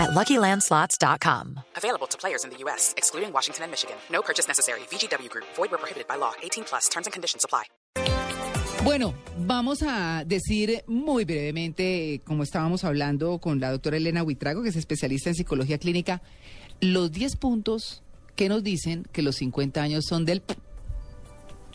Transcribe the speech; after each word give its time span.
at 0.00 0.10
LuckyLandSlots.com. 0.10 1.60
Available 1.76 2.06
to 2.08 2.18
players 2.18 2.44
in 2.44 2.50
the 2.50 2.56
U.S., 2.64 2.94
excluding 2.96 3.32
Washington 3.32 3.64
and 3.64 3.70
Michigan. 3.70 3.96
No 4.10 4.22
purchase 4.22 4.48
necessary. 4.48 4.80
VGW 4.90 5.28
Group. 5.28 5.46
Void 5.56 5.70
where 5.70 5.78
prohibited 5.78 6.08
by 6.08 6.16
law. 6.16 6.32
18 6.42 6.64
plus. 6.64 6.88
Terms 6.88 7.06
and 7.06 7.12
conditions 7.12 7.44
apply. 7.44 7.64
Bueno, 8.82 9.12
vamos 9.36 9.82
a 9.82 10.24
decir 10.24 10.82
muy 10.86 11.26
brevemente, 11.26 12.22
como 12.24 12.42
estábamos 12.42 12.82
hablando 12.82 13.38
con 13.38 13.60
la 13.60 13.70
doctora 13.70 13.98
Elena 13.98 14.22
Huitrago, 14.22 14.62
que 14.62 14.70
es 14.70 14.76
especialista 14.76 15.28
en 15.28 15.34
psicología 15.34 15.76
clínica, 15.76 16.22
los 16.80 17.12
10 17.12 17.36
puntos 17.36 18.02
que 18.36 18.48
nos 18.48 18.62
dicen 18.62 19.06
que 19.12 19.20
los 19.20 19.36
50 19.36 19.82
años 19.82 20.06
son 20.08 20.24
del... 20.24 20.42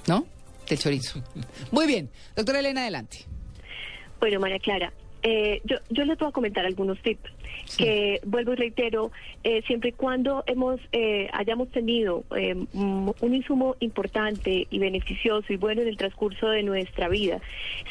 ¿No? 0.07 0.25
Del 0.67 0.79
chorizo. 0.79 1.21
Muy 1.71 1.85
bien. 1.85 2.09
Doctora 2.35 2.57
Elena, 2.57 2.81
adelante. 2.81 3.19
Bueno, 4.19 4.39
María 4.39 4.57
Clara, 4.57 4.91
eh, 5.21 5.61
yo, 5.63 5.77
yo 5.91 6.05
les 6.05 6.17
voy 6.17 6.29
a 6.29 6.31
comentar 6.31 6.65
algunos 6.65 6.99
tips 7.03 7.29
que 7.77 8.19
vuelvo 8.25 8.53
y 8.53 8.55
reitero, 8.55 9.11
eh, 9.43 9.61
siempre 9.67 9.89
y 9.89 9.93
cuando 9.93 10.43
hemos 10.47 10.79
eh, 10.91 11.29
hayamos 11.33 11.69
tenido 11.69 12.23
eh, 12.35 12.55
un 12.73 13.35
insumo 13.35 13.75
importante 13.79 14.67
y 14.69 14.79
beneficioso 14.79 15.51
y 15.51 15.57
bueno 15.57 15.81
en 15.81 15.87
el 15.87 15.97
transcurso 15.97 16.47
de 16.49 16.63
nuestra 16.63 17.09
vida, 17.09 17.39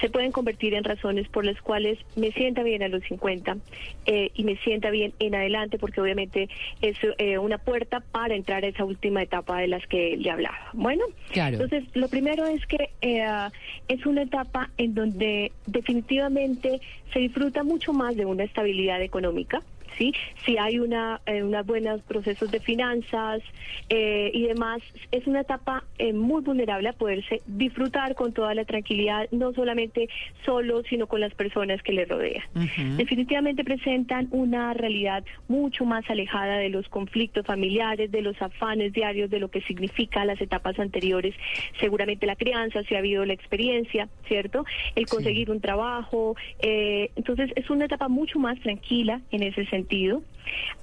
se 0.01 0.11
pueden 0.11 0.33
convertir 0.33 0.75
en 0.75 0.85
razones 0.85 1.29
por 1.29 1.45
las 1.45 1.61
cuales 1.61 1.99
me 2.17 2.33
sienta 2.33 2.63
bien 2.63 2.83
a 2.83 2.89
los 2.89 3.03
50 3.05 3.57
eh, 4.07 4.31
y 4.35 4.45
me 4.45 4.57
sienta 4.59 4.91
bien 4.91 5.13
en 5.19 5.35
adelante, 5.35 5.79
porque 5.79 6.01
obviamente 6.01 6.49
es 6.81 6.97
una 7.39 7.59
puerta 7.59 8.01
para 8.01 8.35
entrar 8.35 8.65
a 8.65 8.69
esa 8.69 8.85
última 8.85 9.23
etapa 9.23 9.59
de 9.59 9.69
las 9.69 9.87
que 9.87 10.17
le 10.17 10.31
hablaba. 10.31 10.59
Bueno, 10.73 11.05
Claro. 11.33 11.55
entonces 11.55 11.85
lo 11.95 12.09
primero 12.09 12.47
es 12.47 12.65
que 12.67 12.91
es 13.89 14.07
una 14.07 14.23
etapa 14.23 14.71
en 14.79 14.95
donde 14.95 15.53
definitivamente 15.67 16.81
se 17.13 17.21
disfruta 17.21 17.63
mucho 17.63 17.93
más 17.93 18.17
de 18.17 18.25
una 18.25 18.45
estabilidad 18.45 19.01
económica. 19.03 19.54
¿Sí? 19.99 20.13
Si 20.45 20.59
hay 20.59 20.79
una, 20.79 21.21
eh, 21.27 21.43
unos 21.43 21.65
buenos 21.67 22.03
procesos 22.03 22.51
de 22.51 22.61
finanzas 22.61 23.43
eh, 23.89 24.31
y 24.35 24.43
demás, 24.43 24.83
es 25.13 25.27
una 25.27 25.43
etapa 25.43 25.85
eh, 25.99 26.13
muy 26.13 26.43
vulnerable 26.43 26.89
a 26.89 26.93
poderse 26.93 27.43
disfrutar 27.47 28.15
con 28.15 28.33
toda 28.33 28.55
la 28.55 28.65
tranquilidad, 28.65 29.29
no 29.31 29.53
solamente 29.53 30.09
solo, 30.45 30.83
sino 30.89 31.07
con 31.07 31.21
las 31.21 31.35
personas 31.35 31.83
que 31.83 31.93
le 31.93 32.05
rodean. 32.07 32.43
Definitivamente 32.97 33.65
presentan 33.65 34.29
una 34.31 34.75
realidad 34.75 35.25
mucho 35.49 35.85
más 35.85 36.09
alejada 36.11 36.57
de 36.57 36.71
los 36.71 36.89
conflictos 36.89 37.47
familiares, 37.47 38.11
de 38.11 38.23
los 38.23 38.41
afanes 38.43 38.93
diarios, 38.93 39.31
de 39.31 39.39
lo 39.39 39.49
que 39.49 39.61
significa 39.63 40.25
las 40.25 40.41
etapas 40.41 40.79
anteriores. 40.79 41.35
Seguramente 41.79 42.27
la 42.27 42.37
crianza, 42.37 42.83
si 42.83 42.95
ha 42.95 42.99
habido 42.99 43.25
la 43.25 43.33
experiencia, 43.33 44.09
¿cierto? 44.27 44.65
El 44.97 45.07
conseguir 45.07 45.51
un 45.51 45.61
trabajo. 45.61 46.37
eh, 46.61 47.11
entonces 47.17 47.51
es 47.57 47.71
una 47.71 47.85
etapa 47.85 48.09
mucho 48.09 48.39
más 48.39 48.59
tranquila 48.61 49.21
en 49.31 49.43
ese 49.43 49.65
sentido. 49.67 49.84
sentido 49.85 50.23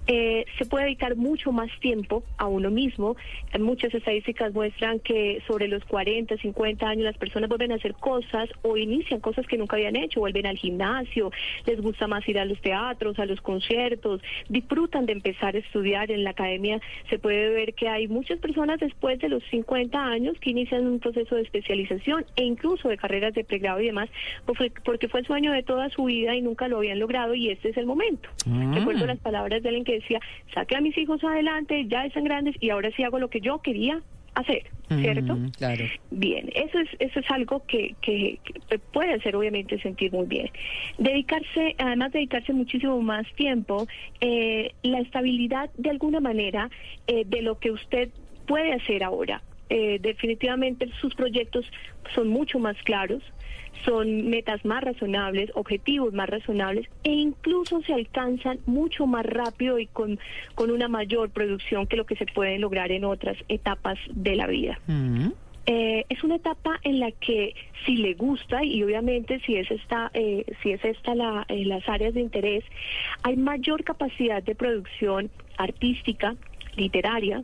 Eh, 0.08 0.46
se 0.58 0.66
puede 0.66 0.86
dedicar 0.86 1.16
mucho 1.16 1.52
más 1.52 1.70
tiempo 1.80 2.24
a 2.38 2.48
uno 2.48 2.72
mismo. 2.72 3.16
Muchas 3.60 3.94
estadísticas 3.94 4.54
muestran 4.54 5.00
que 5.00 5.42
sobre 5.48 5.68
los 5.68 5.84
40, 5.86 6.38
50 6.38 6.88
años 6.88 7.06
las 7.06 7.18
personas 7.18 7.50
vuelven 7.50 7.72
a 7.72 7.76
hacer 7.76 7.94
cosas 7.94 8.50
o 8.64 8.78
inician 8.78 9.20
cosas 9.20 9.46
que 9.46 9.58
nunca 9.58 9.76
habían 9.76 9.96
hecho, 9.96 10.20
vuelven 10.20 10.48
al 10.48 10.58
gimnasio, 10.58 11.32
les 11.66 11.80
gusta 11.82 12.08
más 12.08 12.28
ir 12.28 12.40
a 12.40 12.46
los 12.46 12.60
teatros, 12.62 13.20
a 13.20 13.26
los 13.26 13.42
conciertos, 13.42 14.22
disfrutan 14.50 15.06
de 15.06 15.14
empezar 15.14 15.56
a 15.56 15.60
estudiar 15.60 16.12
en 16.12 16.24
la 16.24 16.32
academia. 16.32 16.82
Se 17.10 17.20
puede 17.20 17.50
ver 17.50 17.74
que 17.74 17.88
hay 17.88 18.08
muchas 18.08 18.40
personas 18.40 18.80
después 18.80 19.20
de 19.20 19.30
los 19.30 19.44
50 19.52 20.04
años 20.04 20.38
que 20.40 20.50
inician 20.50 20.88
un 20.88 21.00
proceso 21.00 21.36
de 21.36 21.44
especialización 21.44 22.26
e 22.36 22.44
incluso 22.44 22.90
de 22.90 22.98
carreras 22.98 23.34
de 23.34 23.44
pregrado 23.44 23.80
y 23.80 23.86
demás, 23.86 24.10
porque 24.46 25.08
fue 25.08 25.20
el 25.22 25.26
sueño 25.26 25.52
de 25.52 25.64
toda 25.64 25.90
su 25.90 26.06
vida 26.06 26.36
y 26.36 26.42
nunca 26.42 26.68
lo 26.68 26.78
habían 26.78 27.00
logrado 27.00 27.36
y 27.36 27.50
este 27.50 27.70
es 27.70 27.78
el 27.78 27.86
momento. 27.86 28.30
Recuerdo 28.74 29.06
las 29.06 29.20
palabras 29.20 29.51
de 29.60 29.70
alguien 29.70 29.86
que 29.86 30.00
decía, 30.00 30.20
saqué 30.54 30.78
a 30.78 30.82
mis 30.82 30.98
hijos 30.98 31.24
adelante, 31.24 31.86
ya 31.88 32.06
están 32.06 32.24
grandes 32.24 32.56
y 32.60 32.70
ahora 32.70 32.90
sí 32.96 33.04
hago 33.04 33.20
lo 33.20 33.30
que 33.30 33.42
yo 33.42 33.60
quería 33.60 34.02
hacer, 34.34 34.64
¿cierto? 34.88 35.36
Mm, 35.36 35.50
claro. 35.50 35.86
Bien, 36.10 36.50
eso 36.56 36.80
es 36.80 36.90
eso 37.00 37.20
es 37.20 37.26
algo 37.30 37.66
que, 37.68 37.96
que, 38.02 38.40
que 38.44 38.80
puede 38.80 39.14
hacer 39.14 39.36
obviamente 39.36 39.80
sentir 39.82 40.12
muy 40.14 40.26
bien. 40.26 40.50
Dedicarse, 40.98 41.76
además 41.78 42.14
dedicarse 42.14 42.54
muchísimo 42.54 43.02
más 43.02 43.26
tiempo, 43.36 43.88
eh, 44.22 44.72
la 44.84 45.00
estabilidad 45.00 45.70
de 45.78 45.90
alguna 45.90 46.20
manera 46.20 46.70
eh, 47.08 47.24
de 47.26 47.42
lo 47.42 47.60
que 47.60 47.72
usted 47.72 48.10
puede 48.46 48.74
hacer 48.74 49.04
ahora. 49.04 49.42
Eh, 49.74 50.00
definitivamente 50.02 50.90
sus 51.00 51.16
proyectos 51.16 51.66
son 52.14 52.28
mucho 52.28 52.60
más 52.60 52.76
claros, 52.84 53.24
son 53.86 54.30
metas 54.30 54.66
más 54.66 54.84
razonables, 54.84 55.50
objetivos 55.56 56.12
más 56.14 56.30
razonables 56.30 56.90
e 57.06 57.12
incluso 57.12 57.82
se 57.84 57.94
alcanzan 57.94 58.60
mucho 58.66 59.08
más 59.08 59.26
rápido 59.26 59.80
y 59.80 59.88
con, 59.88 60.20
con 60.56 60.72
una 60.72 60.90
mayor 60.90 61.30
producción 61.30 61.88
que 61.88 61.96
lo 61.96 62.06
que 62.06 62.18
se 62.18 62.26
puede 62.26 62.60
lograr 62.60 62.92
en 62.92 63.06
otras 63.06 63.38
etapas 63.48 63.98
de 64.10 64.36
la 64.36 64.48
vida. 64.48 64.78
Mm. 64.88 65.30
Eh, 65.68 66.06
es 66.10 66.22
una 66.26 66.36
etapa 66.36 66.78
en 66.84 67.00
la 67.00 67.14
que 67.14 67.56
si 67.86 67.96
le 67.96 68.16
gusta 68.16 68.66
y 68.66 68.84
obviamente 68.84 69.40
si 69.46 69.56
es 69.56 69.72
esta 69.72 70.12
eh, 70.14 70.44
si 70.62 70.72
es 70.72 70.84
esta 70.84 71.16
la, 71.16 71.46
eh, 71.48 71.64
las 71.64 71.88
áreas 71.88 72.14
de 72.14 72.20
interés 72.20 72.66
hay 73.24 73.38
mayor 73.38 73.86
capacidad 73.86 74.44
de 74.44 74.54
producción 74.54 75.30
artística 75.58 76.36
literaria. 76.76 77.44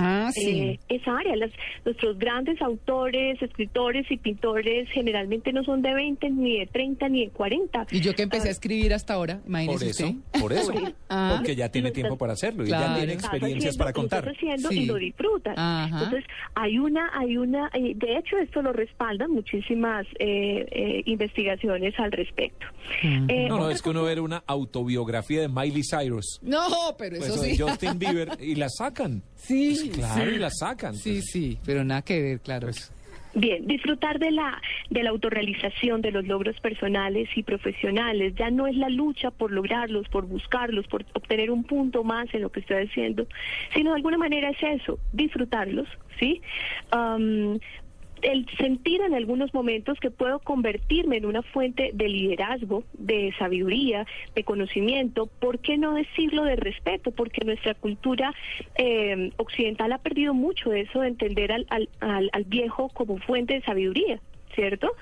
Ah, 0.00 0.30
sí. 0.32 0.60
Eh, 0.60 0.80
esa 0.88 1.16
área. 1.18 1.36
Las- 1.36 1.50
nuestros 1.84 2.18
grandes 2.18 2.60
autores, 2.62 3.40
escritores 3.42 4.10
y 4.10 4.16
pintores 4.16 4.88
generalmente 4.90 5.52
no 5.52 5.62
son 5.64 5.82
de 5.82 5.92
20, 5.94 6.30
ni 6.30 6.58
de 6.60 6.66
30, 6.66 7.08
ni 7.08 7.26
de 7.26 7.30
40. 7.30 7.86
y 7.90 8.00
yo 8.00 8.14
que 8.14 8.22
empecé 8.22 8.48
a 8.48 8.52
escribir 8.52 8.94
hasta 8.94 9.14
ahora, 9.14 9.38
Por 9.38 9.48
imagínese 9.48 9.88
eso, 9.90 10.06
usted. 10.06 10.18
por 10.40 10.52
eso. 10.52 10.72
Ah. 11.08 11.34
Porque 11.36 11.54
ya 11.56 11.68
tiene 11.70 11.90
tiempo 11.90 12.16
para 12.16 12.32
hacerlo 12.32 12.64
y 12.64 12.68
Claro. 12.68 12.86
ya 12.94 12.96
tiene 12.98 13.12
experiencias 13.14 13.74
haciendo- 13.74 13.78
para 13.78 13.90
lo 13.90 13.94
contar. 13.94 14.28
haciendo 14.28 14.68
Sí. 14.70 14.80
y 14.80 14.86
lo 14.86 14.94
disfrutas. 14.96 15.54
Ajá. 15.56 16.04
Entonces, 16.04 16.24
hay 16.54 16.78
una, 16.78 17.10
hay 17.14 17.36
una, 17.36 17.70
eh, 17.74 17.92
de 17.94 18.16
hecho, 18.18 18.38
esto 18.38 18.62
lo 18.62 18.72
respaldan 18.72 19.30
muchísimas 19.30 20.06
eh, 20.18 20.66
eh, 20.70 21.02
investigaciones 21.06 21.94
al 21.98 22.12
respecto. 22.12 22.66
Eh, 23.02 23.46
No, 23.48 23.58
no, 23.58 23.70
es 23.70 23.82
que 23.82 23.90
uno 23.90 24.04
ver 24.04 24.20
una 24.20 24.42
autobiografía 24.46 25.40
de 25.42 25.48
Miley 25.48 25.82
Cyrus, 25.82 26.38
No, 26.42 26.60
pero 26.98 27.16
pues, 27.18 27.30
eso 27.30 27.42
de 27.42 27.54
sí. 27.54 27.58
Justin 27.58 27.98
Bieber, 27.98 28.30
y 28.40 28.54
la 28.54 28.68
sacan. 28.68 29.22
Sí, 29.36 29.81
Pues, 29.88 29.98
claro, 29.98 30.30
sí. 30.30 30.36
y 30.36 30.38
la 30.38 30.50
sacan. 30.50 30.94
Sí, 30.94 31.12
pues. 31.14 31.30
sí, 31.30 31.58
pero 31.64 31.84
nada 31.84 32.02
que 32.02 32.20
ver, 32.20 32.40
claro. 32.40 32.68
Bien, 33.34 33.66
disfrutar 33.66 34.18
de 34.18 34.30
la 34.30 34.60
de 34.90 35.02
la 35.02 35.08
autorrealización 35.08 36.02
de 36.02 36.10
los 36.10 36.26
logros 36.26 36.60
personales 36.60 37.30
y 37.34 37.42
profesionales 37.42 38.34
ya 38.36 38.50
no 38.50 38.66
es 38.66 38.76
la 38.76 38.90
lucha 38.90 39.30
por 39.30 39.50
lograrlos, 39.50 40.06
por 40.10 40.26
buscarlos, 40.26 40.86
por 40.86 41.06
obtener 41.14 41.50
un 41.50 41.64
punto 41.64 42.04
más 42.04 42.26
en 42.34 42.42
lo 42.42 42.52
que 42.52 42.60
estoy 42.60 42.84
haciendo, 42.84 43.26
sino 43.74 43.90
de 43.90 43.96
alguna 43.96 44.18
manera 44.18 44.50
es 44.50 44.80
eso, 44.82 44.98
disfrutarlos, 45.14 45.88
¿sí? 46.20 46.42
Am, 46.90 47.58
el 48.22 48.46
sentir 48.56 49.00
en 49.00 49.14
algunos 49.14 49.52
momentos 49.52 49.98
que 50.00 50.10
puedo 50.10 50.38
convertirme 50.38 51.16
en 51.16 51.26
una 51.26 51.42
fuente 51.42 51.90
de 51.92 52.08
liderazgo, 52.08 52.84
de 52.94 53.34
sabiduría, 53.38 54.06
de 54.34 54.44
conocimiento, 54.44 55.26
¿por 55.26 55.58
qué 55.58 55.76
no 55.76 55.94
decirlo 55.94 56.44
de 56.44 56.56
respeto? 56.56 57.10
Porque 57.10 57.44
nuestra 57.44 57.74
cultura 57.74 58.34
eh, 58.76 59.30
occidental 59.36 59.92
ha 59.92 59.98
perdido 59.98 60.34
mucho 60.34 60.72
eso 60.72 61.00
de 61.00 61.08
entender 61.08 61.52
al, 61.52 61.66
al, 61.68 61.88
al, 62.00 62.30
al 62.32 62.44
viejo 62.44 62.88
como 62.90 63.18
fuente 63.18 63.54
de 63.54 63.62
sabiduría. 63.62 64.20
¿Cierto? 64.54 64.94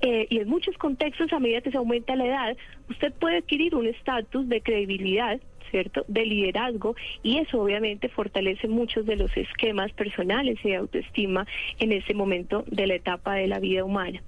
Eh, 0.00 0.28
y 0.30 0.38
en 0.38 0.48
muchos 0.48 0.78
contextos, 0.78 1.32
a 1.32 1.40
medida 1.40 1.60
que 1.60 1.72
se 1.72 1.76
aumenta 1.76 2.14
la 2.14 2.24
edad, 2.24 2.56
usted 2.88 3.12
puede 3.12 3.38
adquirir 3.38 3.74
un 3.74 3.88
estatus 3.88 4.48
de 4.48 4.60
credibilidad, 4.60 5.40
¿cierto? 5.72 6.04
De 6.06 6.24
liderazgo 6.24 6.94
y 7.24 7.38
eso 7.38 7.60
obviamente 7.60 8.08
fortalece 8.08 8.68
muchos 8.68 9.04
de 9.06 9.16
los 9.16 9.36
esquemas 9.36 9.90
personales 9.92 10.58
y 10.62 10.68
de 10.68 10.76
autoestima 10.76 11.46
en 11.80 11.90
ese 11.90 12.14
momento 12.14 12.64
de 12.68 12.86
la 12.86 12.94
etapa 12.94 13.34
de 13.34 13.48
la 13.48 13.58
vida 13.58 13.82
humana. 13.82 14.22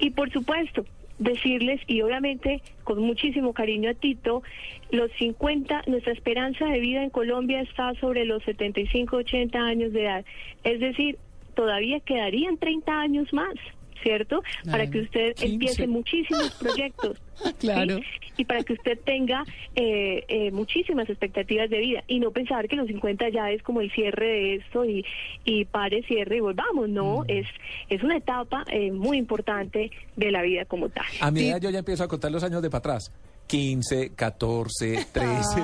Y 0.00 0.10
por 0.10 0.32
supuesto, 0.32 0.84
decirles 1.18 1.80
y 1.86 2.02
obviamente 2.02 2.62
con 2.82 2.98
muchísimo 2.98 3.52
cariño 3.52 3.90
a 3.90 3.94
Tito, 3.94 4.42
los 4.90 5.10
50, 5.18 5.84
nuestra 5.86 6.12
esperanza 6.12 6.66
de 6.66 6.80
vida 6.80 7.04
en 7.04 7.10
Colombia 7.10 7.60
está 7.60 7.94
sobre 8.00 8.24
los 8.24 8.42
75, 8.44 9.16
80 9.16 9.58
años 9.58 9.92
de 9.92 10.02
edad. 10.02 10.24
Es 10.64 10.80
decir, 10.80 11.18
todavía 11.54 12.00
quedarían 12.00 12.56
30 12.56 13.00
años 13.00 13.32
más. 13.32 13.54
¿Cierto? 14.02 14.42
Para 14.70 14.88
que 14.88 15.00
usted 15.00 15.34
15. 15.34 15.46
empiece 15.46 15.86
muchísimos 15.86 16.50
proyectos. 16.60 17.18
¿sí? 17.42 17.52
Claro. 17.58 18.00
Y 18.36 18.44
para 18.44 18.62
que 18.62 18.74
usted 18.74 18.98
tenga 19.04 19.44
eh, 19.74 20.24
eh, 20.28 20.50
muchísimas 20.50 21.08
expectativas 21.08 21.70
de 21.70 21.78
vida 21.78 22.04
y 22.06 22.18
no 22.20 22.30
pensar 22.30 22.68
que 22.68 22.76
los 22.76 22.86
50 22.86 23.28
ya 23.30 23.50
es 23.50 23.62
como 23.62 23.80
el 23.80 23.90
cierre 23.92 24.26
de 24.26 24.54
esto 24.56 24.84
y, 24.84 25.04
y 25.44 25.64
pare, 25.64 26.02
cierre 26.04 26.36
y 26.36 26.40
volvamos. 26.40 26.88
No, 26.88 27.24
es, 27.28 27.46
es 27.88 28.02
una 28.02 28.16
etapa 28.16 28.64
eh, 28.70 28.92
muy 28.92 29.18
importante 29.18 29.90
de 30.16 30.30
la 30.30 30.42
vida 30.42 30.64
como 30.64 30.88
tal. 30.88 31.06
A 31.20 31.30
mi 31.30 31.48
edad 31.48 31.60
yo 31.60 31.70
ya 31.70 31.80
empiezo 31.80 32.04
a 32.04 32.08
contar 32.08 32.30
los 32.30 32.42
años 32.44 32.62
de 32.62 32.70
para 32.70 32.78
atrás. 32.78 33.12
15, 33.46 34.14
14, 34.16 35.06
13, 35.12 35.12
12. 35.12 35.60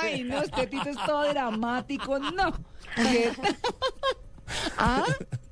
Ay, 0.00 0.22
no, 0.22 0.42
este 0.42 0.66
Tito 0.68 0.88
es 0.88 0.96
todo 1.04 1.28
dramático, 1.28 2.18
no. 2.18 2.52
¿Ah? 4.78 5.04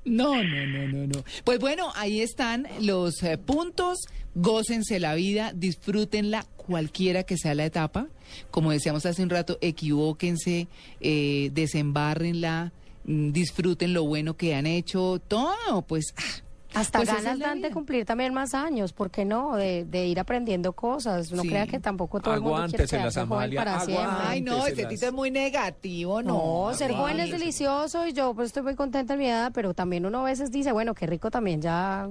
No, 0.05 0.43
no, 0.43 0.67
no, 0.67 0.89
no, 0.89 1.07
no. 1.07 1.25
Pues 1.45 1.59
bueno, 1.59 1.91
ahí 1.97 2.21
están 2.21 2.67
los 2.81 3.23
eh, 3.23 3.39
puntos. 3.39 3.99
Gócense 4.35 4.99
la 4.99 5.15
vida, 5.15 5.53
disfrútenla 5.55 6.45
cualquiera 6.57 7.23
que 7.23 7.39
sea 7.39 7.55
la 7.55 7.65
etapa. 7.65 8.09
Como 8.51 8.73
decíamos 8.73 9.07
hace 9.07 9.23
un 9.23 9.31
rato, 9.31 9.59
equivóquense, 9.61 10.67
eh, 11.01 11.51
desembárrenla, 11.53 12.73
mm, 13.05 13.31
disfruten 13.31 13.93
lo 13.95 14.05
bueno 14.05 14.37
que 14.37 14.55
han 14.55 14.67
hecho, 14.67 15.21
todo, 15.29 15.83
pues... 15.87 16.15
ah, 16.17 16.43
Hasta 16.75 16.99
pues 16.99 17.09
ganas 17.09 17.39
dan 17.39 17.61
de 17.61 17.71
cumplir 17.71 18.05
también 18.05 18.35
más 18.35 18.53
años, 18.55 18.93
¿por 18.93 19.11
qué 19.11 19.25
no? 19.25 19.57
De, 19.57 19.85
de 19.85 20.07
ir 20.07 20.19
aprendiendo 20.19 20.73
cosas. 20.73 21.31
No 21.33 21.43
Sí. 21.43 21.49
crea 21.49 21.67
que 21.67 21.79
tampoco 21.79 22.21
todo 22.21 22.35
el 22.35 22.41
mundo 22.41 22.67
quiere 22.69 22.87
joven 22.87 23.19
Amalia, 23.19 23.65
para 23.65 23.81
siempre. 23.81 24.07
Ay, 24.27 24.41
no, 24.41 24.53
este 24.53 24.83
Aguánteselas. 24.83 24.91
Tito 24.91 25.07
es 25.07 25.13
muy 25.13 25.31
negativo, 25.31 26.23
no. 26.23 26.69
No, 26.71 26.75
ser 26.75 26.93
joven 26.93 27.21
es 27.21 27.31
delicioso 27.31 28.07
y 28.07 28.13
yo 28.13 28.35
pues 28.35 28.47
estoy 28.47 28.63
muy 28.63 28.75
contenta 28.75 29.15
en 29.15 29.19
mi 29.21 29.29
edad, 29.29 29.53
pero 29.55 29.75
también 29.75 30.05
uno 30.07 30.21
a 30.21 30.25
veces 30.25 30.51
dice, 30.51 30.73
bueno, 30.73 30.95
qué 30.95 31.07
rico 31.07 31.31
también 31.31 31.63
ya 31.63 32.09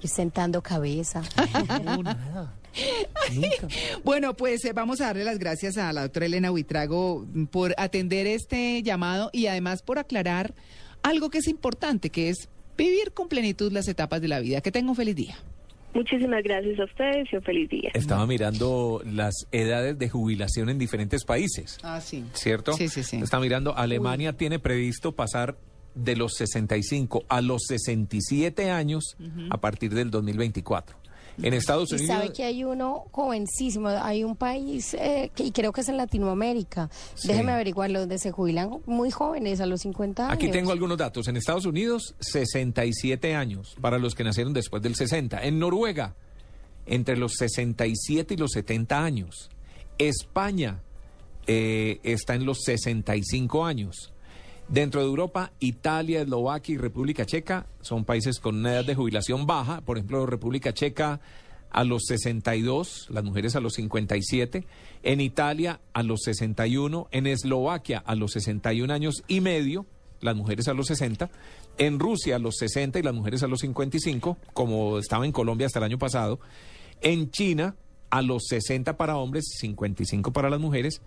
ir 0.00 0.08
sentando 0.08 0.62
cabeza. 0.62 1.22
No, 1.84 2.02
nada. 2.02 2.54
Nunca. 3.34 3.68
Bueno, 4.04 4.34
pues 4.34 4.64
eh, 4.64 4.72
vamos 4.72 5.00
a 5.00 5.06
darle 5.06 5.24
las 5.24 5.38
gracias 5.38 5.76
a 5.78 5.92
la 5.92 6.02
doctora 6.02 6.26
Elena 6.26 6.50
Huitrago 6.52 7.26
mm, 7.32 7.44
por 7.46 7.74
atender 7.76 8.26
este 8.26 8.82
llamado 8.82 9.30
y 9.32 9.46
además 9.46 9.82
por 9.82 9.98
aclarar 9.98 10.54
algo 11.02 11.28
que 11.30 11.38
es 11.38 11.48
importante, 11.48 12.10
que 12.10 12.28
es 12.30 12.48
vivir 12.78 13.12
con 13.12 13.28
plenitud 13.28 13.70
las 13.72 13.88
etapas 13.88 14.22
de 14.22 14.28
la 14.28 14.40
vida. 14.40 14.62
Que 14.62 14.72
tenga 14.72 14.88
un 14.88 14.96
feliz 14.96 15.16
día. 15.16 15.36
Muchísimas 15.94 16.42
gracias 16.42 16.78
a 16.78 16.84
ustedes 16.84 17.32
y 17.32 17.36
un 17.36 17.42
feliz 17.42 17.68
día. 17.68 17.90
Estaba 17.92 18.26
mirando 18.26 19.02
las 19.04 19.34
edades 19.52 19.98
de 19.98 20.08
jubilación 20.08 20.68
en 20.68 20.78
diferentes 20.78 21.24
países. 21.24 21.78
Ah, 21.82 22.00
sí. 22.00 22.24
¿cierto? 22.34 22.72
Sí, 22.74 22.88
sí, 22.88 23.02
sí. 23.02 23.16
Está 23.16 23.40
mirando, 23.40 23.76
Alemania 23.76 24.34
tiene 24.34 24.58
previsto 24.58 25.12
pasar 25.12 25.56
de 25.94 26.14
los 26.14 26.34
65 26.36 27.24
a 27.28 27.40
los 27.40 27.62
67 27.66 28.70
años 28.70 29.16
a 29.50 29.58
partir 29.58 29.92
del 29.94 30.10
2024. 30.10 30.96
En 31.42 31.54
Estados 31.54 31.92
Y 31.92 31.96
Unidos... 31.96 32.16
sabe 32.16 32.32
que 32.32 32.44
hay 32.44 32.64
uno 32.64 33.04
jovencísimo, 33.12 33.88
hay 33.88 34.24
un 34.24 34.34
país, 34.36 34.94
eh, 34.94 35.30
que, 35.34 35.44
y 35.44 35.50
creo 35.52 35.72
que 35.72 35.82
es 35.82 35.88
en 35.88 35.96
Latinoamérica, 35.96 36.90
Sí. 37.14 37.28
déjeme 37.28 37.52
averiguarlo, 37.52 38.00
donde 38.00 38.18
se 38.18 38.32
jubilan 38.32 38.70
muy 38.86 39.10
jóvenes, 39.10 39.60
a 39.60 39.66
los 39.66 39.82
50 39.82 40.24
años. 40.24 40.34
Aquí 40.34 40.50
tengo 40.50 40.72
algunos 40.72 40.98
datos. 40.98 41.28
En 41.28 41.36
Estados 41.36 41.64
Unidos, 41.64 42.14
67 42.20 43.34
años 43.34 43.76
para 43.80 43.98
los 43.98 44.14
que 44.14 44.24
nacieron 44.24 44.52
después 44.52 44.82
del 44.82 44.94
60. 44.96 45.42
En 45.44 45.58
Noruega, 45.58 46.14
entre 46.86 47.16
los 47.16 47.34
67 47.34 48.34
y 48.34 48.36
los 48.36 48.52
70 48.52 49.04
años. 49.04 49.50
España 49.98 50.80
eh, 51.46 52.00
está 52.02 52.34
en 52.34 52.44
los 52.46 52.62
65 52.64 53.64
años. 53.64 54.12
Dentro 54.68 55.00
de 55.00 55.06
Europa, 55.06 55.52
Italia, 55.60 56.20
Eslovaquia 56.20 56.74
y 56.74 56.78
República 56.78 57.24
Checa 57.24 57.66
son 57.80 58.04
países 58.04 58.38
con 58.38 58.56
una 58.56 58.74
edad 58.74 58.84
de 58.84 58.94
jubilación 58.94 59.46
baja. 59.46 59.80
Por 59.80 59.96
ejemplo, 59.96 60.26
República 60.26 60.74
Checa 60.74 61.20
a 61.70 61.84
los 61.84 62.04
62, 62.06 63.06
las 63.08 63.24
mujeres 63.24 63.56
a 63.56 63.60
los 63.60 63.72
57. 63.74 64.66
En 65.02 65.22
Italia 65.22 65.80
a 65.94 66.02
los 66.02 66.20
61. 66.22 67.08
En 67.12 67.26
Eslovaquia 67.26 67.98
a 67.98 68.14
los 68.14 68.32
61 68.32 68.92
años 68.92 69.24
y 69.26 69.40
medio, 69.40 69.86
las 70.20 70.36
mujeres 70.36 70.68
a 70.68 70.74
los 70.74 70.88
60. 70.88 71.30
En 71.78 71.98
Rusia 71.98 72.36
a 72.36 72.38
los 72.38 72.56
60 72.56 72.98
y 72.98 73.02
las 73.02 73.14
mujeres 73.14 73.42
a 73.42 73.46
los 73.46 73.60
55, 73.60 74.36
como 74.52 74.98
estaba 74.98 75.24
en 75.24 75.32
Colombia 75.32 75.66
hasta 75.66 75.78
el 75.78 75.86
año 75.86 75.98
pasado. 75.98 76.40
En 77.00 77.30
China 77.30 77.74
a 78.10 78.20
los 78.20 78.46
60 78.48 78.98
para 78.98 79.16
hombres, 79.16 79.46
55 79.60 80.30
para 80.30 80.50
las 80.50 80.60
mujeres. 80.60 81.00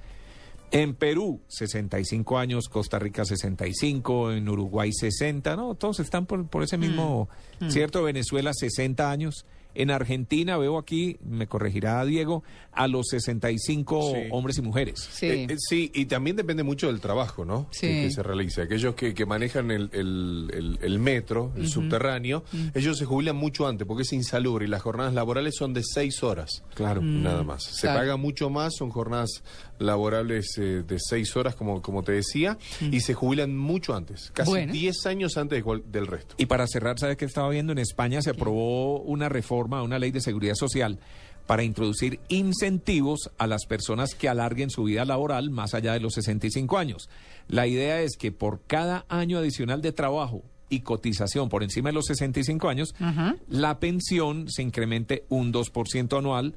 En 0.72 0.96
Perú, 0.96 1.42
65 1.50 2.38
años, 2.38 2.70
Costa 2.70 2.98
Rica 2.98 3.26
65, 3.26 4.32
en 4.32 4.48
Uruguay 4.48 4.92
60, 4.94 5.56
no, 5.58 5.76
todos 5.76 6.00
están 6.00 6.26
por, 6.26 6.48
por 6.48 6.64
ese 6.64 6.78
mismo, 6.78 7.28
¿cierto? 7.68 8.04
Venezuela 8.04 8.54
60 8.54 9.12
años. 9.12 9.46
En 9.74 9.90
Argentina, 9.90 10.58
veo 10.58 10.78
aquí, 10.78 11.18
me 11.24 11.48
corregirá 11.48 12.04
Diego, 12.04 12.44
a 12.74 12.90
los 12.90 13.08
65 13.08 14.12
Sí. 14.14 14.22
hombres 14.32 14.58
y 14.58 14.62
mujeres. 14.62 15.00
Sí. 15.14 15.28
Eh, 15.28 15.48
eh, 15.50 15.56
sí, 15.58 15.90
y 15.96 16.08
también 16.08 16.36
depende 16.36 16.64
mucho 16.64 16.88
del 16.88 17.00
trabajo, 17.00 17.46
¿no? 17.46 17.68
Sí. 17.72 17.88
Que, 17.88 18.02
que 18.04 18.12
se 18.12 18.22
realice. 18.22 18.64
Aquellos 18.64 18.96
que, 18.96 19.14
que 19.14 19.26
manejan 19.26 19.72
el, 19.72 19.90
el- 19.94 20.52
el- 20.54 20.80
el 20.82 21.00
metro, 21.00 21.54
el 21.56 21.70
subterráneo, 21.70 22.44
ellos 22.74 22.98
se 22.98 23.06
jubilan 23.06 23.38
mucho 23.38 23.66
antes 23.66 23.88
porque 23.88 24.04
es 24.04 24.12
insalubre 24.12 24.66
y 24.66 24.68
las 24.68 24.82
jornadas 24.82 25.14
laborales 25.14 25.56
son 25.56 25.74
de 25.74 25.84
seis 25.86 26.22
horas. 26.22 26.64
Claro. 26.74 27.02
Nada 27.02 27.44
más. 27.44 27.64
Se 27.64 27.84
claro. 27.84 28.00
paga 28.02 28.18
mucho 28.18 28.50
más, 28.50 28.74
son 28.76 28.90
jornadas 28.90 29.42
laborables 29.82 30.58
eh, 30.58 30.84
de 30.88 30.98
seis 31.00 31.36
horas, 31.36 31.56
como, 31.56 31.82
como 31.82 32.04
te 32.04 32.12
decía, 32.14 32.58
y 32.80 33.02
se 33.02 33.14
jubilan 33.14 33.58
mucho 33.58 33.96
antes, 33.96 34.32
casi 34.34 34.50
Bueno. 34.50 34.74
10 34.74 35.06
años 35.08 35.38
antes 35.38 35.64
de 35.64 35.82
del 35.92 36.08
resto. 36.08 36.36
Y 36.38 36.46
para 36.46 36.68
cerrar, 36.68 37.00
¿sabe 37.00 37.18
qué 37.18 37.26
estaba 37.26 37.50
viendo? 37.50 37.72
En 37.72 37.80
España 37.80 38.22
se 38.22 38.30
aprobó 38.30 39.00
una 39.02 39.30
reforma, 39.30 39.80
a 39.80 39.84
una 39.84 40.00
ley 40.00 40.12
de 40.12 40.22
seguridad 40.22 40.56
social 40.56 41.00
para 41.48 41.64
introducir 41.64 42.20
incentivos 42.30 43.32
a 43.38 43.48
las 43.48 43.66
personas 43.66 44.14
que 44.16 44.30
alarguen 44.30 44.70
su 44.70 44.84
vida 44.84 45.04
laboral 45.06 45.50
más 45.50 45.74
allá 45.74 45.94
de 45.94 46.00
los 46.00 46.14
65 46.14 46.78
años. 46.78 47.10
La 47.48 47.68
idea 47.68 48.02
es 48.02 48.16
que 48.18 48.32
por 48.32 48.62
cada 48.68 49.06
año 49.10 49.38
adicional 49.40 49.82
de 49.82 49.92
trabajo 49.92 50.44
y 50.70 50.82
cotización 50.82 51.50
por 51.50 51.64
encima 51.64 51.90
de 51.90 51.94
los 51.94 52.06
65 52.06 52.70
años, 52.70 52.94
Ajá. 53.00 53.36
la 53.50 53.80
pensión 53.80 54.50
se 54.50 54.62
incremente 54.62 55.26
un 55.28 55.52
2% 55.52 56.18
anual 56.18 56.54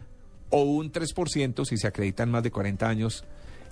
o 0.57 0.63
un 0.63 0.93
3% 0.93 1.65
si 1.65 1.77
se 1.77 1.89
acreditan 1.89 2.31
más 2.31 2.45
de 2.45 2.53
40 2.53 2.89
años 2.89 3.25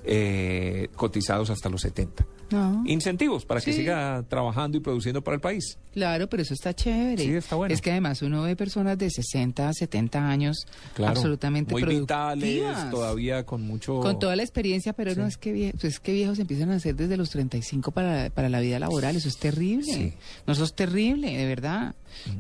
eh, 0.05 0.89
cotizados 0.97 1.49
hasta 1.51 1.69
los 1.69 1.83
70. 1.83 2.27
No. 2.53 2.83
Incentivos 2.87 3.45
para 3.45 3.61
que 3.61 3.73
Sí. 3.73 3.79
siga 3.81 4.25
trabajando 4.29 4.77
y 4.77 4.81
produciendo 4.81 5.23
para 5.25 5.35
el 5.37 5.41
país. 5.41 5.79
Claro, 5.93 6.29
pero 6.29 6.43
eso 6.43 6.55
está 6.55 6.75
chévere. 6.75 7.23
Sí, 7.23 7.31
está 7.35 7.57
bueno. 7.57 7.75
Es 7.75 7.81
que 7.81 7.91
además 7.91 8.23
uno 8.23 8.43
ve 8.43 8.57
personas 8.57 8.97
de 8.99 9.11
60, 9.11 9.73
70 9.73 10.29
años 10.29 10.67
Claro, 10.95 11.13
absolutamente 11.13 11.73
muy 11.73 11.83
vitales, 11.83 12.61
productivas. 12.61 12.91
todavía 12.91 13.45
con 13.45 13.63
mucho... 13.63 14.01
Con 14.01 14.19
toda 14.19 14.37
la 14.37 14.43
experiencia, 14.43 14.93
pero 14.93 15.15
no 15.15 15.27
es 15.27 15.37
que, 15.37 15.53
vie- 15.55 15.73
pues 15.73 15.85
es 15.95 16.01
que 16.01 16.13
viejos 16.13 16.39
empiezan 16.39 16.71
a 16.71 16.77
hacer 16.77 16.95
desde 16.97 17.17
los 17.17 17.31
35 17.31 17.91
para, 17.91 18.31
para 18.31 18.49
la 18.49 18.61
vida 18.61 18.79
laboral. 18.79 19.17
Eso 19.17 19.29
es 19.29 19.37
terrible. 19.39 19.85
Sí. 19.85 20.13
No, 20.47 20.53
eso 20.53 20.65
es 20.65 20.75
terrible, 20.75 21.37
de 21.37 21.47
verdad. 21.47 21.95